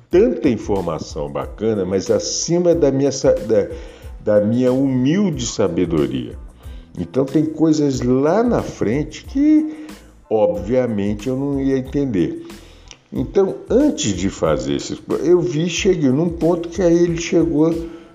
[0.09, 6.37] tanta informação bacana, mas acima da minha, da, da minha humilde sabedoria.
[6.97, 9.87] Então tem coisas lá na frente que,
[10.29, 12.45] obviamente, eu não ia entender.
[13.13, 17.73] Então, antes de fazer esse, eu vi, cheguei num ponto que aí ele chegou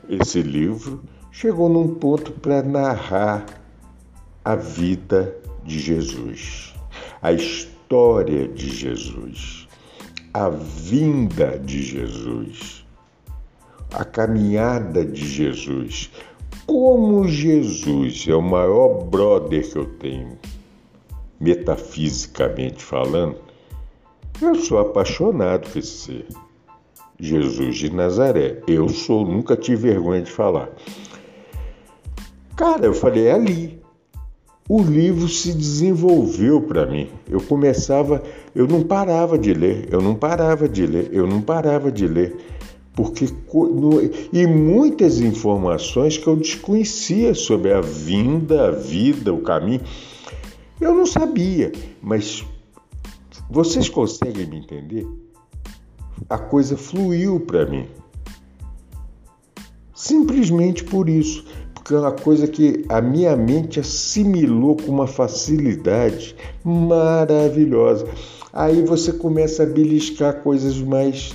[0.09, 1.01] esse livro
[1.37, 3.45] chegou num ponto para narrar
[4.43, 6.73] a vida de Jesus,
[7.27, 9.67] a história de Jesus,
[10.33, 12.87] a vinda de Jesus,
[13.93, 16.09] a caminhada de Jesus.
[16.69, 20.39] Como Jesus é o maior brother que eu tenho,
[21.41, 23.39] metafisicamente falando,
[24.41, 26.29] eu sou apaixonado por esse ser.
[27.19, 28.63] Jesus de Nazaré.
[28.69, 30.69] Eu sou, nunca tive vergonha de falar.
[32.55, 33.76] Cara, eu falei, é ali.
[34.69, 37.09] O livro se desenvolveu para mim.
[37.29, 38.23] Eu começava,
[38.55, 42.37] eu não parava de ler, eu não parava de ler, eu não parava de ler.
[42.93, 43.29] Porque
[44.33, 49.83] e muitas informações que eu desconhecia sobre a vinda, a vida, o caminho,
[50.81, 52.45] eu não sabia, mas
[53.49, 55.07] vocês conseguem me entender?
[56.29, 57.87] A coisa fluiu para mim.
[59.95, 61.45] Simplesmente por isso
[61.95, 68.07] uma coisa que a minha mente assimilou com uma facilidade maravilhosa.
[68.53, 71.35] Aí você começa a beliscar coisas mais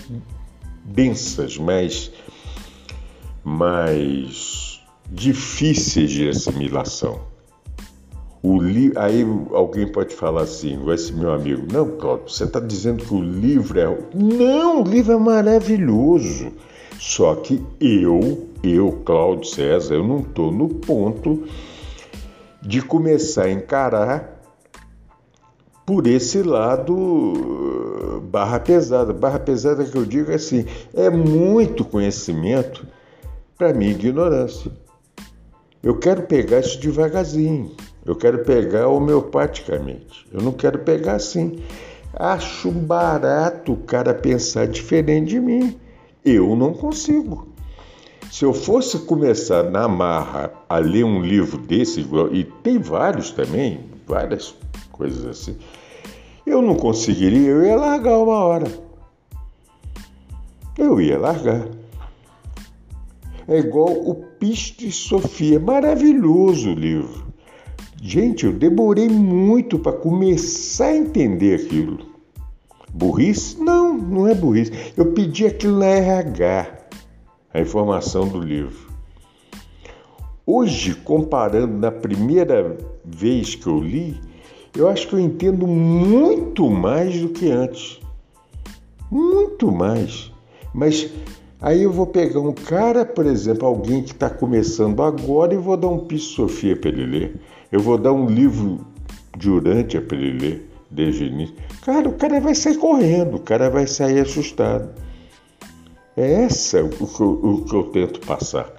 [0.83, 2.11] densas, mais,
[3.43, 7.19] mais difíceis de assimilação.
[8.43, 8.91] Li...
[8.95, 9.23] Aí
[9.53, 13.21] alguém pode falar assim, vai ser meu amigo, não, Cláudio, você está dizendo que o
[13.21, 13.97] livro é.
[14.15, 16.51] Não, o livro é maravilhoso.
[16.99, 21.43] Só que eu eu, Cláudio César, eu não estou no ponto
[22.61, 24.39] de começar a encarar
[25.85, 29.11] por esse lado uh, barra pesada.
[29.13, 32.85] Barra pesada que eu digo é assim, é muito conhecimento
[33.57, 34.71] para mim ignorância.
[35.83, 37.71] Eu quero pegar isso devagarzinho.
[38.05, 40.27] Eu quero pegar homeopaticamente.
[40.31, 41.59] Eu não quero pegar assim.
[42.13, 45.79] Acho barato o cara pensar diferente de mim.
[46.23, 47.50] Eu não consigo.
[48.31, 53.81] Se eu fosse começar na marra a ler um livro desse, e tem vários também,
[54.07, 54.55] várias
[54.89, 55.57] coisas assim,
[56.45, 58.71] eu não conseguiria, eu ia largar uma hora.
[60.77, 61.67] Eu ia largar.
[63.49, 67.27] É igual o Piste Sofia, maravilhoso o livro.
[68.01, 71.99] Gente, eu demorei muito para começar a entender aquilo.
[72.93, 73.61] Burrice?
[73.61, 74.71] Não, não é burrice.
[74.95, 76.80] Eu pedi aquilo na RH,
[77.53, 78.91] a informação do livro.
[80.45, 84.19] Hoje, comparando na primeira vez que eu li,
[84.75, 87.99] eu acho que eu entendo muito mais do que antes.
[89.09, 90.31] Muito mais.
[90.73, 91.09] Mas
[91.61, 95.77] aí eu vou pegar um cara, por exemplo, alguém que está começando agora e vou
[95.77, 97.41] dar um piso Sofia para ele ler.
[97.71, 98.85] Eu vou dar um livro
[99.37, 101.55] de Urântia para ele ler desde o início.
[101.85, 104.89] Cara, o cara vai sair correndo, o cara vai sair assustado.
[106.15, 108.71] É essa o que eu, o que eu tento passar.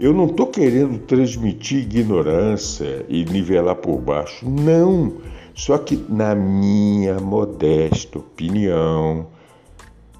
[0.00, 4.48] Eu não estou querendo transmitir ignorância e nivelar por baixo.
[4.48, 5.12] Não.
[5.54, 9.26] Só que, na minha modesta opinião,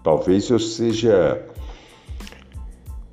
[0.03, 1.43] talvez eu seja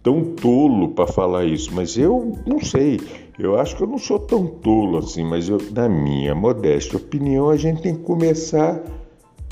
[0.04, 3.00] tão tolo para falar isso, mas eu não sei.
[3.40, 7.50] Eu acho que eu não sou tão tolo assim, mas eu, na minha modesta opinião,
[7.50, 8.84] a gente tem que começar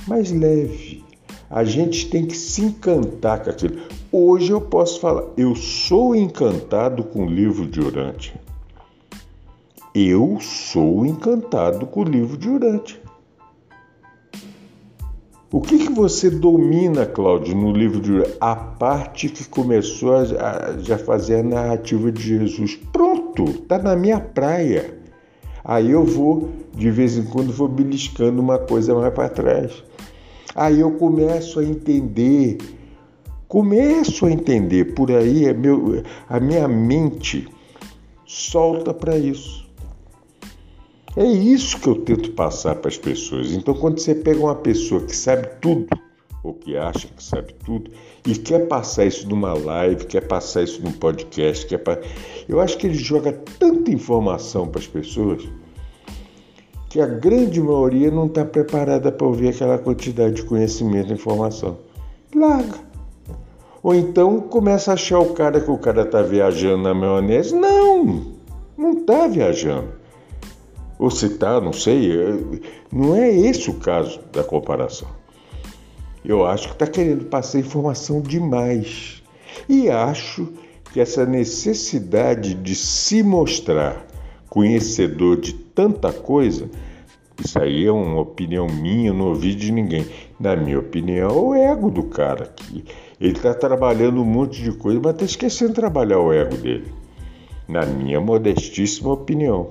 [0.07, 1.08] mais leve.
[1.49, 3.81] A gente tem que se encantar com aquilo.
[4.11, 8.39] Hoje eu posso falar, eu sou encantado com o livro de Urante.
[9.95, 13.01] Eu sou encantado com o livro de Urante.
[15.51, 18.37] O que, que você domina, Cláudio, no livro de Urante?
[18.39, 22.75] A parte que começou a, a já fazer a narrativa de Jesus.
[22.93, 24.99] Pronto, tá na minha praia.
[25.65, 29.83] Aí eu vou, de vez em quando, vou beliscando uma coisa mais para trás.
[30.55, 32.57] Aí eu começo a entender,
[33.47, 37.47] começo a entender, por aí é meu, a minha mente
[38.25, 39.67] solta para isso.
[41.15, 43.51] É isso que eu tento passar para as pessoas.
[43.51, 45.87] Então, quando você pega uma pessoa que sabe tudo,
[46.43, 47.91] ou que acha que sabe tudo,
[48.25, 51.99] e quer passar isso numa live, quer passar isso num podcast, quer pa...
[52.47, 55.43] eu acho que ele joga tanta informação para as pessoas
[56.89, 61.77] que a grande maioria não está preparada para ouvir aquela quantidade de conhecimento e informação.
[62.35, 62.79] Larga.
[63.83, 67.55] Ou então começa a achar o cara que o cara está viajando na maionese.
[67.55, 68.25] Não,
[68.75, 69.89] não está viajando.
[70.97, 72.11] Ou se está, não sei.
[72.91, 75.07] Não é esse o caso da comparação.
[76.25, 79.23] Eu acho que está querendo passar informação demais.
[79.69, 80.49] E acho
[80.91, 84.05] que essa necessidade de se mostrar
[84.49, 86.69] conhecedor de tanta coisa,
[87.41, 90.05] isso aí é uma opinião minha, não ouvi de ninguém.
[90.37, 92.47] Na minha opinião, é o ego do cara.
[92.47, 92.83] Que
[93.17, 96.91] ele está trabalhando um monte de coisa, mas está esquecendo de trabalhar o ego dele.
[97.65, 99.69] Na minha modestíssima opinião.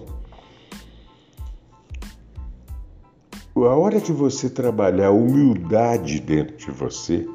[3.55, 7.27] A hora que você trabalhar a humildade dentro de você,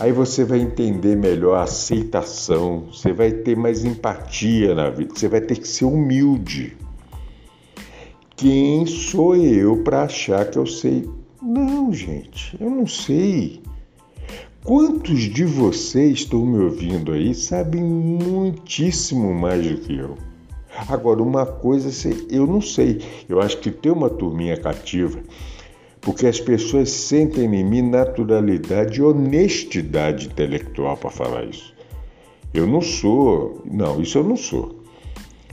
[0.00, 5.26] Aí você vai entender melhor a aceitação, você vai ter mais empatia na vida, você
[5.26, 6.76] vai ter que ser humilde.
[8.38, 11.10] Quem sou eu para achar que eu sei?
[11.42, 13.60] Não, gente, eu não sei.
[14.62, 20.16] Quantos de vocês estão me ouvindo aí sabem muitíssimo mais do que eu?
[20.88, 21.90] Agora, uma coisa
[22.30, 23.02] eu não sei.
[23.28, 25.20] Eu acho que tem uma turminha cativa
[26.00, 31.74] porque as pessoas sentem em mim naturalidade e honestidade intelectual para falar isso.
[32.54, 34.78] Eu não sou, não, isso eu não sou.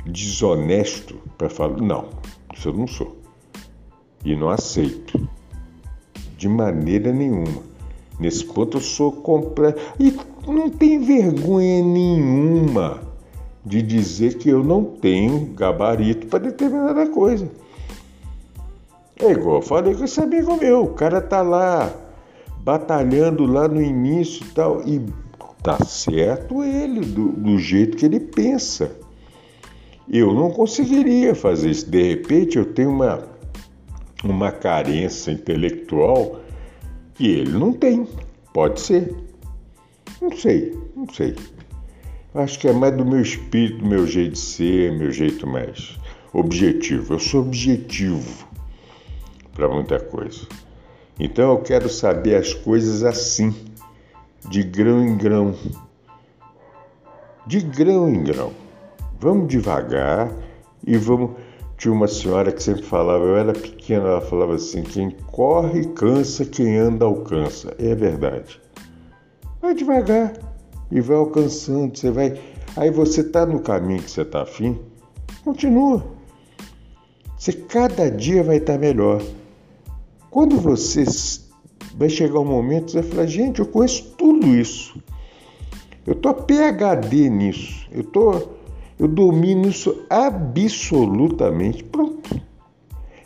[0.05, 2.09] Desonesto para falar, não,
[2.55, 3.17] isso eu não sou.
[4.23, 5.27] E não aceito.
[6.37, 7.61] De maneira nenhuma.
[8.19, 9.79] Nesse ponto eu sou completo.
[9.99, 13.01] E não tem vergonha nenhuma
[13.63, 17.49] de dizer que eu não tenho gabarito para determinada coisa.
[19.17, 21.91] É igual eu falei com esse amigo meu, o cara tá lá
[22.59, 25.01] batalhando lá no início e tal, e
[25.63, 28.91] tá certo ele, do, do jeito que ele pensa.
[30.09, 31.89] Eu não conseguiria fazer isso.
[31.89, 33.27] De repente eu tenho uma,
[34.23, 36.39] uma carência intelectual
[37.15, 38.07] que ele não tem.
[38.53, 39.15] Pode ser.
[40.21, 41.35] Não sei, não sei.
[42.33, 45.97] Acho que é mais do meu espírito, do meu jeito de ser, meu jeito mais
[46.33, 47.13] objetivo.
[47.13, 48.45] Eu sou objetivo
[49.53, 50.45] para muita coisa.
[51.19, 53.55] Então eu quero saber as coisas assim,
[54.49, 55.55] de grão em grão.
[57.47, 58.64] De grão em grão.
[59.19, 60.31] Vamos devagar
[60.85, 61.31] e vamos.
[61.77, 66.45] Tinha uma senhora que sempre falava, eu era pequena, ela falava assim: quem corre cansa,
[66.45, 67.75] quem anda alcança.
[67.77, 68.61] É verdade.
[69.61, 70.33] Vai devagar,
[70.91, 72.39] e vai alcançando, você vai.
[72.75, 74.79] Aí você está no caminho que você está afim,
[75.43, 76.05] continua.
[77.37, 79.21] Você cada dia vai estar tá melhor.
[80.29, 81.05] Quando você
[81.95, 85.01] vai chegar um momento, você vai falar, gente, eu conheço tudo isso.
[86.05, 87.87] Eu tô PhD nisso.
[87.91, 88.49] Eu tô
[88.97, 91.83] eu domino isso absolutamente.
[91.83, 92.41] Pronto.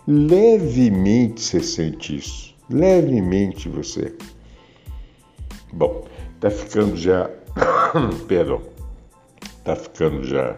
[0.08, 2.56] Levemente você sente isso.
[2.70, 4.16] Levemente você.
[5.72, 6.06] Bom,
[6.40, 7.30] tá ficando já.
[8.28, 8.62] Perdão.
[9.64, 10.58] Tá ficando já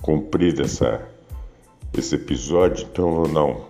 [0.00, 1.02] comprido essa,
[1.96, 3.68] esse episódio, então não.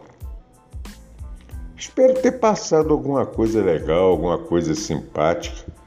[1.76, 5.79] Espero ter passado alguma coisa legal, alguma coisa simpática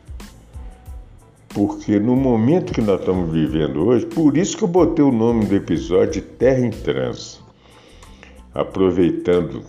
[1.53, 5.45] porque no momento que nós estamos vivendo hoje, por isso que eu botei o nome
[5.45, 7.43] do episódio Terra em Trânsito,
[8.53, 9.63] aproveitando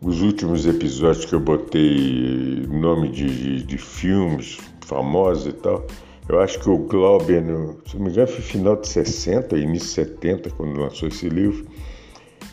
[0.00, 5.86] os últimos episódios que eu botei nome de, de, de filmes famosos e tal.
[6.28, 9.88] Eu acho que o Glauber, no, se não me engano, foi final de 60, início
[9.88, 11.66] de 70, quando lançou esse livro.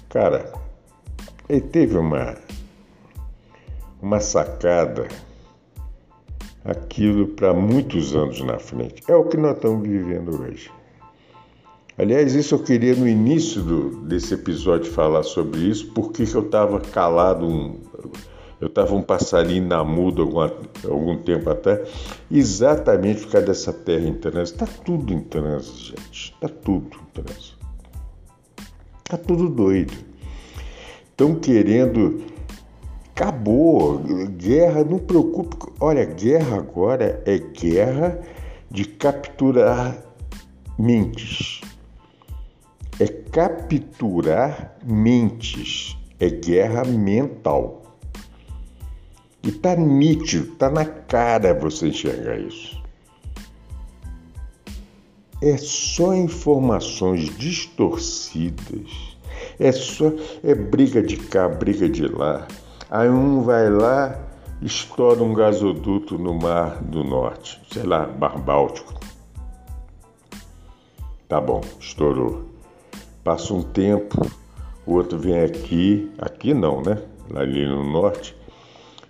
[0.09, 0.53] Cara,
[1.49, 2.35] ele teve uma,
[4.01, 5.07] uma sacada
[6.63, 9.03] aquilo para muitos anos na frente.
[9.07, 10.71] É o que nós estamos vivendo hoje.
[11.97, 16.79] Aliás, isso eu queria no início do, desse episódio falar sobre isso, porque eu estava
[16.79, 17.79] calado, um,
[18.59, 20.39] eu estava um passarinho na muda algum,
[20.89, 21.83] algum tempo até,
[22.31, 24.63] exatamente por causa dessa terra em trânsito.
[24.63, 26.33] Está tudo em trânsito, gente.
[26.33, 27.57] Está tudo em trânsito.
[29.03, 29.93] Está tudo doido.
[31.11, 32.23] Estão querendo
[33.15, 33.99] Acabou.
[34.37, 35.55] Guerra, não preocupe.
[35.79, 38.19] Olha, guerra agora é guerra
[38.71, 39.95] de capturar
[40.79, 41.61] mentes.
[42.99, 45.95] É capturar mentes.
[46.19, 47.83] É guerra mental.
[49.43, 52.81] E tá nítido, tá na cara você enxergar isso.
[55.39, 59.17] É só informações distorcidas.
[59.59, 60.11] É só
[60.43, 62.47] é briga de cá, briga de lá
[62.93, 64.15] Aí um vai lá,
[64.61, 68.93] estoura um gasoduto no Mar do Norte, sei lá, Mar Báltico.
[71.27, 72.43] Tá bom, estourou.
[73.23, 74.23] Passa um tempo,
[74.85, 77.01] o outro vem aqui, aqui não, né?
[77.33, 78.37] Ali no norte,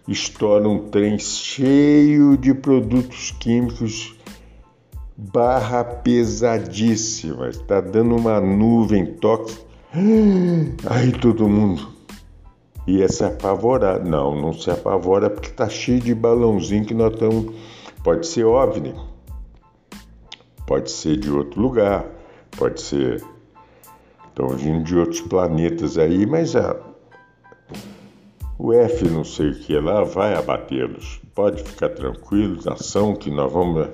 [0.07, 4.15] estoura um trem cheio de produtos químicos
[5.17, 9.61] barra pesadíssima, está dando uma nuvem tóxica.
[10.89, 11.92] Aí todo mundo
[12.87, 14.03] ia se apavorar.
[14.03, 17.53] Não, não se apavora porque está cheio de balãozinho que nós estamos.
[18.03, 18.93] Pode ser OVNI,
[20.67, 22.05] pode ser de outro lugar,
[22.57, 23.23] pode ser.
[24.27, 26.75] Estão vindo de outros planetas aí, mas a,
[28.57, 31.21] o F não sei o que lá vai abatê-los.
[31.35, 33.87] Pode ficar tranquilos, ação que nós vamos.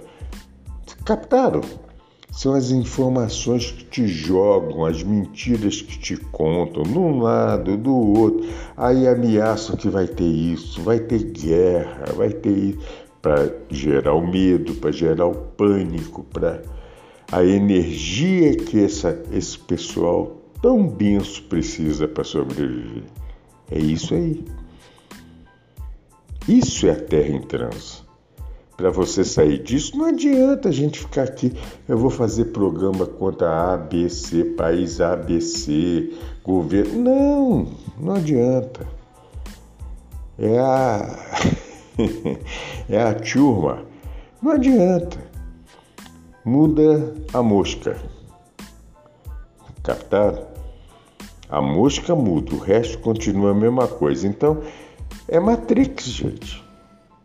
[1.05, 1.61] Captaram?
[2.31, 7.93] São as informações que te jogam, as mentiras que te contam, de um lado, do
[7.93, 8.47] outro.
[8.77, 12.79] Aí ameaçam que vai ter isso, vai ter guerra, vai ter isso,
[13.21, 16.61] para gerar o medo, para gerar o pânico, para
[17.31, 23.03] a energia que essa, esse pessoal tão denso precisa para sobreviver.
[23.71, 24.45] É isso aí.
[26.47, 28.08] Isso é a Terra em trânsito
[28.79, 31.51] para você sair disso, não adianta a gente ficar aqui.
[31.85, 37.03] Eu vou fazer programa contra A, B, C, país A, B, C, governo.
[37.03, 37.67] Não,
[37.99, 38.87] não adianta.
[40.37, 41.19] É a.
[42.87, 43.83] é a turma.
[44.41, 45.17] Não adianta.
[46.45, 47.97] Muda a mosca.
[49.83, 50.47] Captado?
[51.49, 54.25] A mosca muda, o resto continua a mesma coisa.
[54.25, 54.61] Então,
[55.27, 56.68] é Matrix, gente.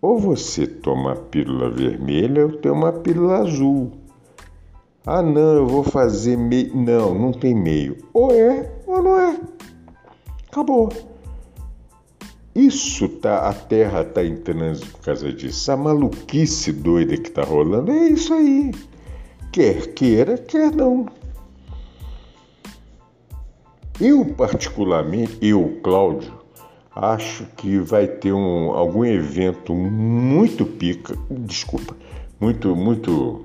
[0.05, 3.91] Ou você toma a pílula vermelha ou tem uma pílula azul.
[5.07, 6.77] Ah, não, eu vou fazer meio.
[6.77, 7.97] Não, não tem meio.
[8.13, 9.41] Ou é ou não é.
[10.47, 10.91] Acabou.
[12.55, 15.73] Isso tá, a Terra tá em trânsito por causa disso.
[15.73, 18.73] A maluquice doida que tá rolando é isso aí.
[19.51, 21.07] Quer queira, quer não.
[23.99, 26.44] Eu, particularmente, eu, Cláudio,
[26.95, 31.97] acho que vai ter um, algum evento muito pica, desculpa,
[32.41, 33.45] muito, muito,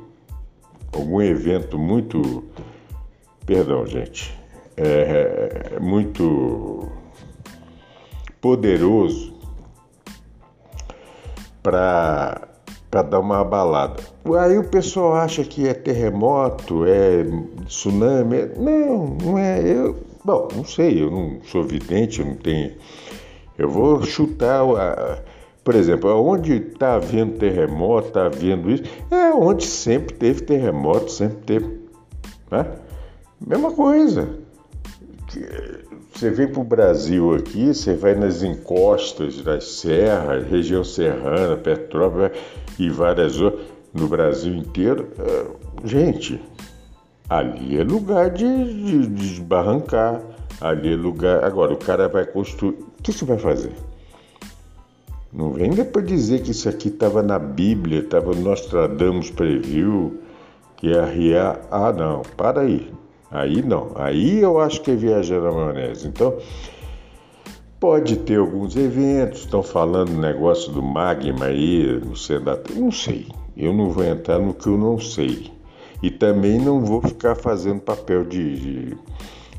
[0.94, 2.44] algum evento muito,
[3.46, 4.38] perdão, gente,
[4.78, 6.90] é, é muito
[8.40, 9.34] poderoso
[11.62, 12.50] para
[12.90, 14.02] para dar uma abalada.
[14.40, 17.24] Aí o pessoal acha que é terremoto, é
[17.68, 18.50] tsunami.
[18.58, 19.62] Não, não é.
[19.62, 19.96] Eu,
[20.26, 22.74] bom, não sei, eu não sou vidente, eu não tenho
[23.60, 24.64] eu vou chutar.
[25.64, 31.38] Por exemplo, onde está havendo terremoto, está havendo isso, é onde sempre teve terremoto, sempre
[31.46, 31.80] teve.
[32.50, 32.66] Né?
[33.46, 34.30] Mesma coisa.
[36.14, 42.32] Você vem para o Brasil aqui, você vai nas encostas das serras, região serrana, Petrópolis
[42.80, 45.08] e várias outras, no Brasil inteiro.
[45.20, 45.46] É,
[45.88, 46.42] gente,
[47.30, 50.22] ali é lugar de, de, de desbarrancar,
[50.62, 51.44] ali é lugar.
[51.44, 52.76] Agora, o cara vai construir.
[53.00, 53.74] O que você vai fazer?
[55.32, 60.20] Não vem depois dizer que isso aqui estava na Bíblia, estava Nostradamus previu,
[60.78, 61.62] que ia riar.
[61.70, 62.92] Ah, não, para aí.
[63.32, 63.92] Aí não.
[63.96, 66.08] Aí eu acho que é viajar na maionese.
[66.08, 66.36] Então,
[67.80, 72.40] pode ter alguns eventos, estão falando negócio do magma aí, não sei,
[72.76, 73.28] não sei.
[73.56, 75.52] Eu não vou entrar no que eu não sei.
[76.02, 78.98] E também não vou ficar fazendo papel de, de,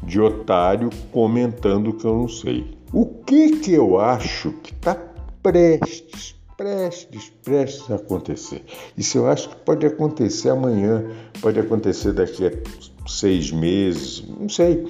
[0.02, 2.78] de otário comentando que eu não sei.
[2.92, 4.94] O que que eu acho que está
[5.42, 8.64] prestes, prestes, prestes a acontecer.
[8.96, 11.04] Isso eu acho que pode acontecer amanhã,
[11.40, 14.86] pode acontecer daqui a seis meses, não sei.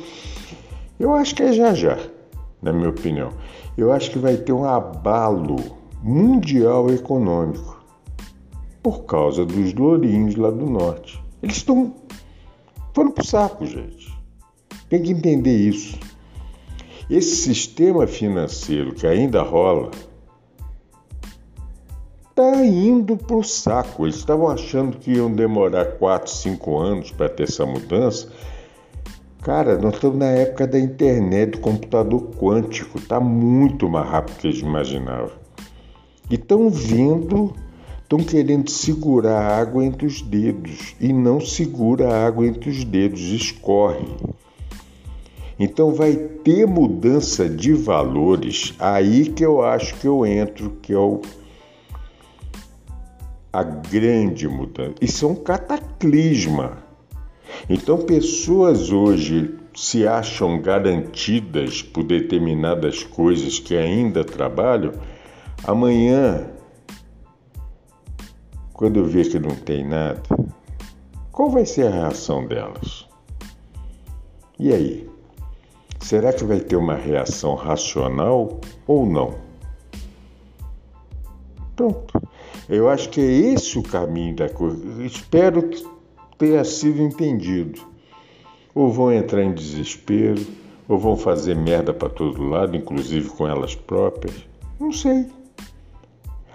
[0.98, 1.98] Eu acho que é já já,
[2.60, 3.30] na minha opinião.
[3.76, 5.56] Eu acho que vai ter um abalo
[6.02, 7.80] mundial econômico
[8.82, 11.22] por causa dos lourinhos lá do norte.
[11.42, 11.94] Eles estão
[12.92, 14.09] foram pro saco, gente.
[14.90, 15.96] Tem que entender isso.
[17.08, 19.92] Esse sistema financeiro que ainda rola
[22.28, 24.04] está indo para o saco.
[24.04, 28.28] Eles estavam achando que iam demorar 4, 5 anos para ter essa mudança.
[29.42, 32.98] Cara, nós estamos na época da internet, do computador quântico.
[32.98, 35.30] Está muito mais rápido do que eles imaginavam.
[36.28, 37.54] E estão vindo,
[38.02, 40.96] estão querendo segurar a água entre os dedos.
[41.00, 44.06] E não segura a água entre os dedos, escorre.
[45.60, 48.74] Então vai ter mudança de valores.
[48.78, 51.20] Aí que eu acho que eu entro, que é o
[53.52, 54.94] a grande mudança.
[55.02, 56.78] Isso é um cataclisma.
[57.68, 64.92] Então, pessoas hoje se acham garantidas por determinadas coisas que ainda trabalham,
[65.64, 66.46] amanhã,
[68.72, 70.22] quando eu ver que não tem nada,
[71.32, 73.06] qual vai ser a reação delas?
[74.58, 75.09] E aí?
[76.00, 79.34] Será que vai ter uma reação racional ou não?
[81.76, 82.20] Pronto.
[82.68, 85.04] Eu acho que é esse o caminho da coisa.
[85.04, 85.84] Espero que
[86.38, 87.80] tenha sido entendido.
[88.74, 90.44] Ou vão entrar em desespero,
[90.88, 94.34] ou vão fazer merda para todo lado, inclusive com elas próprias.
[94.78, 95.26] Não sei.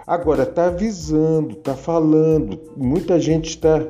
[0.06, 3.84] Agora está avisando, está falando, muita gente está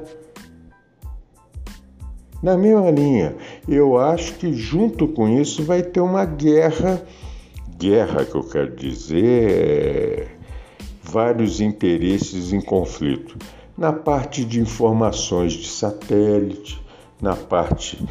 [2.42, 3.34] na mesma linha.
[3.68, 7.02] Eu acho que junto com isso vai ter uma guerra,
[7.78, 10.36] guerra que eu quero dizer, é
[11.02, 13.36] vários interesses em conflito.
[13.76, 16.80] Na parte de informações de satélite,
[17.20, 18.04] na parte.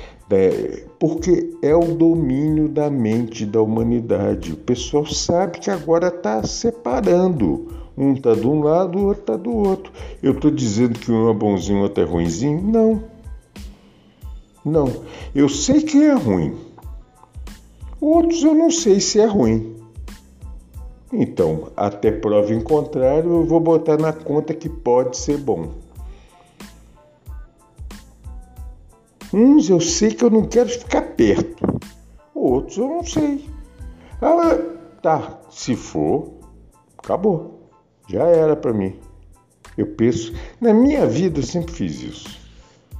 [0.99, 4.53] Porque é o domínio da mente da humanidade.
[4.53, 7.67] O pessoal sabe que agora está separando.
[7.97, 9.91] Um está de um lado, o outro está do outro.
[10.21, 12.61] Eu estou dizendo que um é bonzinho, o outro é ruimzinho?
[12.61, 13.14] Não.
[14.65, 14.91] Não.
[15.35, 16.57] Eu sei que é ruim.
[18.01, 19.75] Outros eu não sei se é ruim.
[21.13, 25.71] Então, até prova em contrário, eu vou botar na conta que pode ser bom.
[29.31, 31.79] Uns eu sei que eu não quero ficar perto,
[32.33, 33.49] outros eu não sei.
[34.21, 34.57] Ah,
[35.01, 36.33] tá, se for,
[36.97, 37.69] acabou.
[38.07, 38.99] Já era para mim.
[39.77, 42.44] Eu penso, na minha vida eu sempre fiz isso.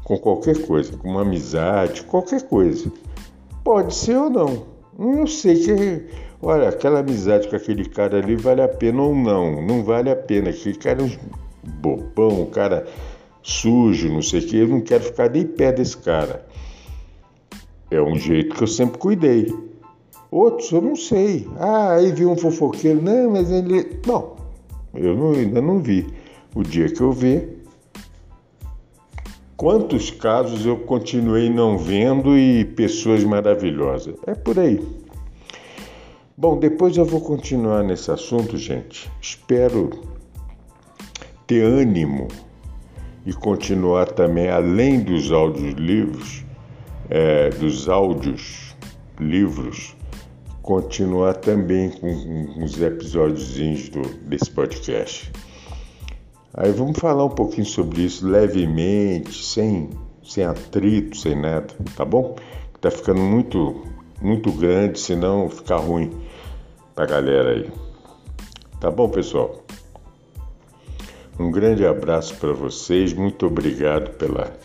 [0.06, 2.90] Com qualquer coisa, com uma amizade, qualquer coisa.
[3.64, 4.66] Pode ser ou não.
[4.98, 6.06] Eu sei que
[6.42, 9.62] olha, aquela amizade com aquele cara ali vale a pena ou não.
[9.62, 10.52] Não vale a pena.
[10.52, 11.12] Aquele cara é um
[11.82, 12.88] bobão, um cara
[13.42, 14.58] sujo, não sei o que.
[14.58, 16.46] Eu não quero ficar nem perto desse cara.
[17.90, 19.54] É um jeito que eu sempre cuidei.
[20.30, 21.48] Outros eu não sei.
[21.58, 23.02] Ah, aí vi um fofoqueiro.
[23.02, 24.00] Não, mas ele.
[24.06, 24.36] Não,
[24.94, 26.08] eu não, ainda não vi.
[26.54, 27.55] O dia que eu ver.
[29.66, 34.14] Quantos casos eu continuei não vendo e pessoas maravilhosas?
[34.28, 34.80] É por aí.
[36.38, 39.12] Bom, depois eu vou continuar nesse assunto, gente.
[39.20, 39.90] Espero
[41.48, 42.28] ter ânimo
[43.26, 46.46] e continuar também, além dos áudios livros,
[47.10, 48.76] é, dos áudios
[49.20, 49.96] livros,
[50.62, 53.58] continuar também com, com os episódios
[54.28, 55.32] desse podcast.
[56.58, 59.90] Aí vamos falar um pouquinho sobre isso levemente, sem,
[60.24, 62.38] sem atrito, sem nada, tá bom?
[62.80, 63.84] Tá ficando muito,
[64.22, 66.12] muito grande, senão fica ruim
[66.96, 67.70] pra galera aí.
[68.80, 69.66] Tá bom, pessoal?
[71.38, 74.58] Um grande abraço para vocês, muito obrigado pela,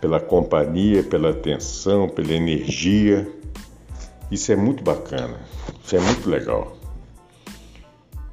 [0.00, 3.30] pela companhia, pela atenção, pela energia.
[4.30, 5.38] Isso é muito bacana,
[5.84, 6.74] isso é muito legal.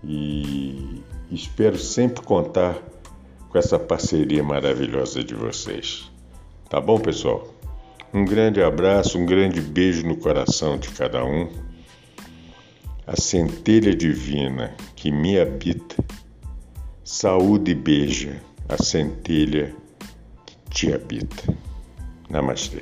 [0.01, 2.77] E espero sempre contar
[3.49, 6.11] com essa parceria maravilhosa de vocês.
[6.69, 7.47] Tá bom, pessoal?
[8.13, 11.49] Um grande abraço, um grande beijo no coração de cada um.
[13.05, 15.95] A centelha divina que me habita
[17.07, 19.75] Saúde beija a centelha
[20.43, 21.55] que te habita.
[22.27, 22.81] Namastê.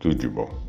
[0.00, 0.59] Tudo de bom.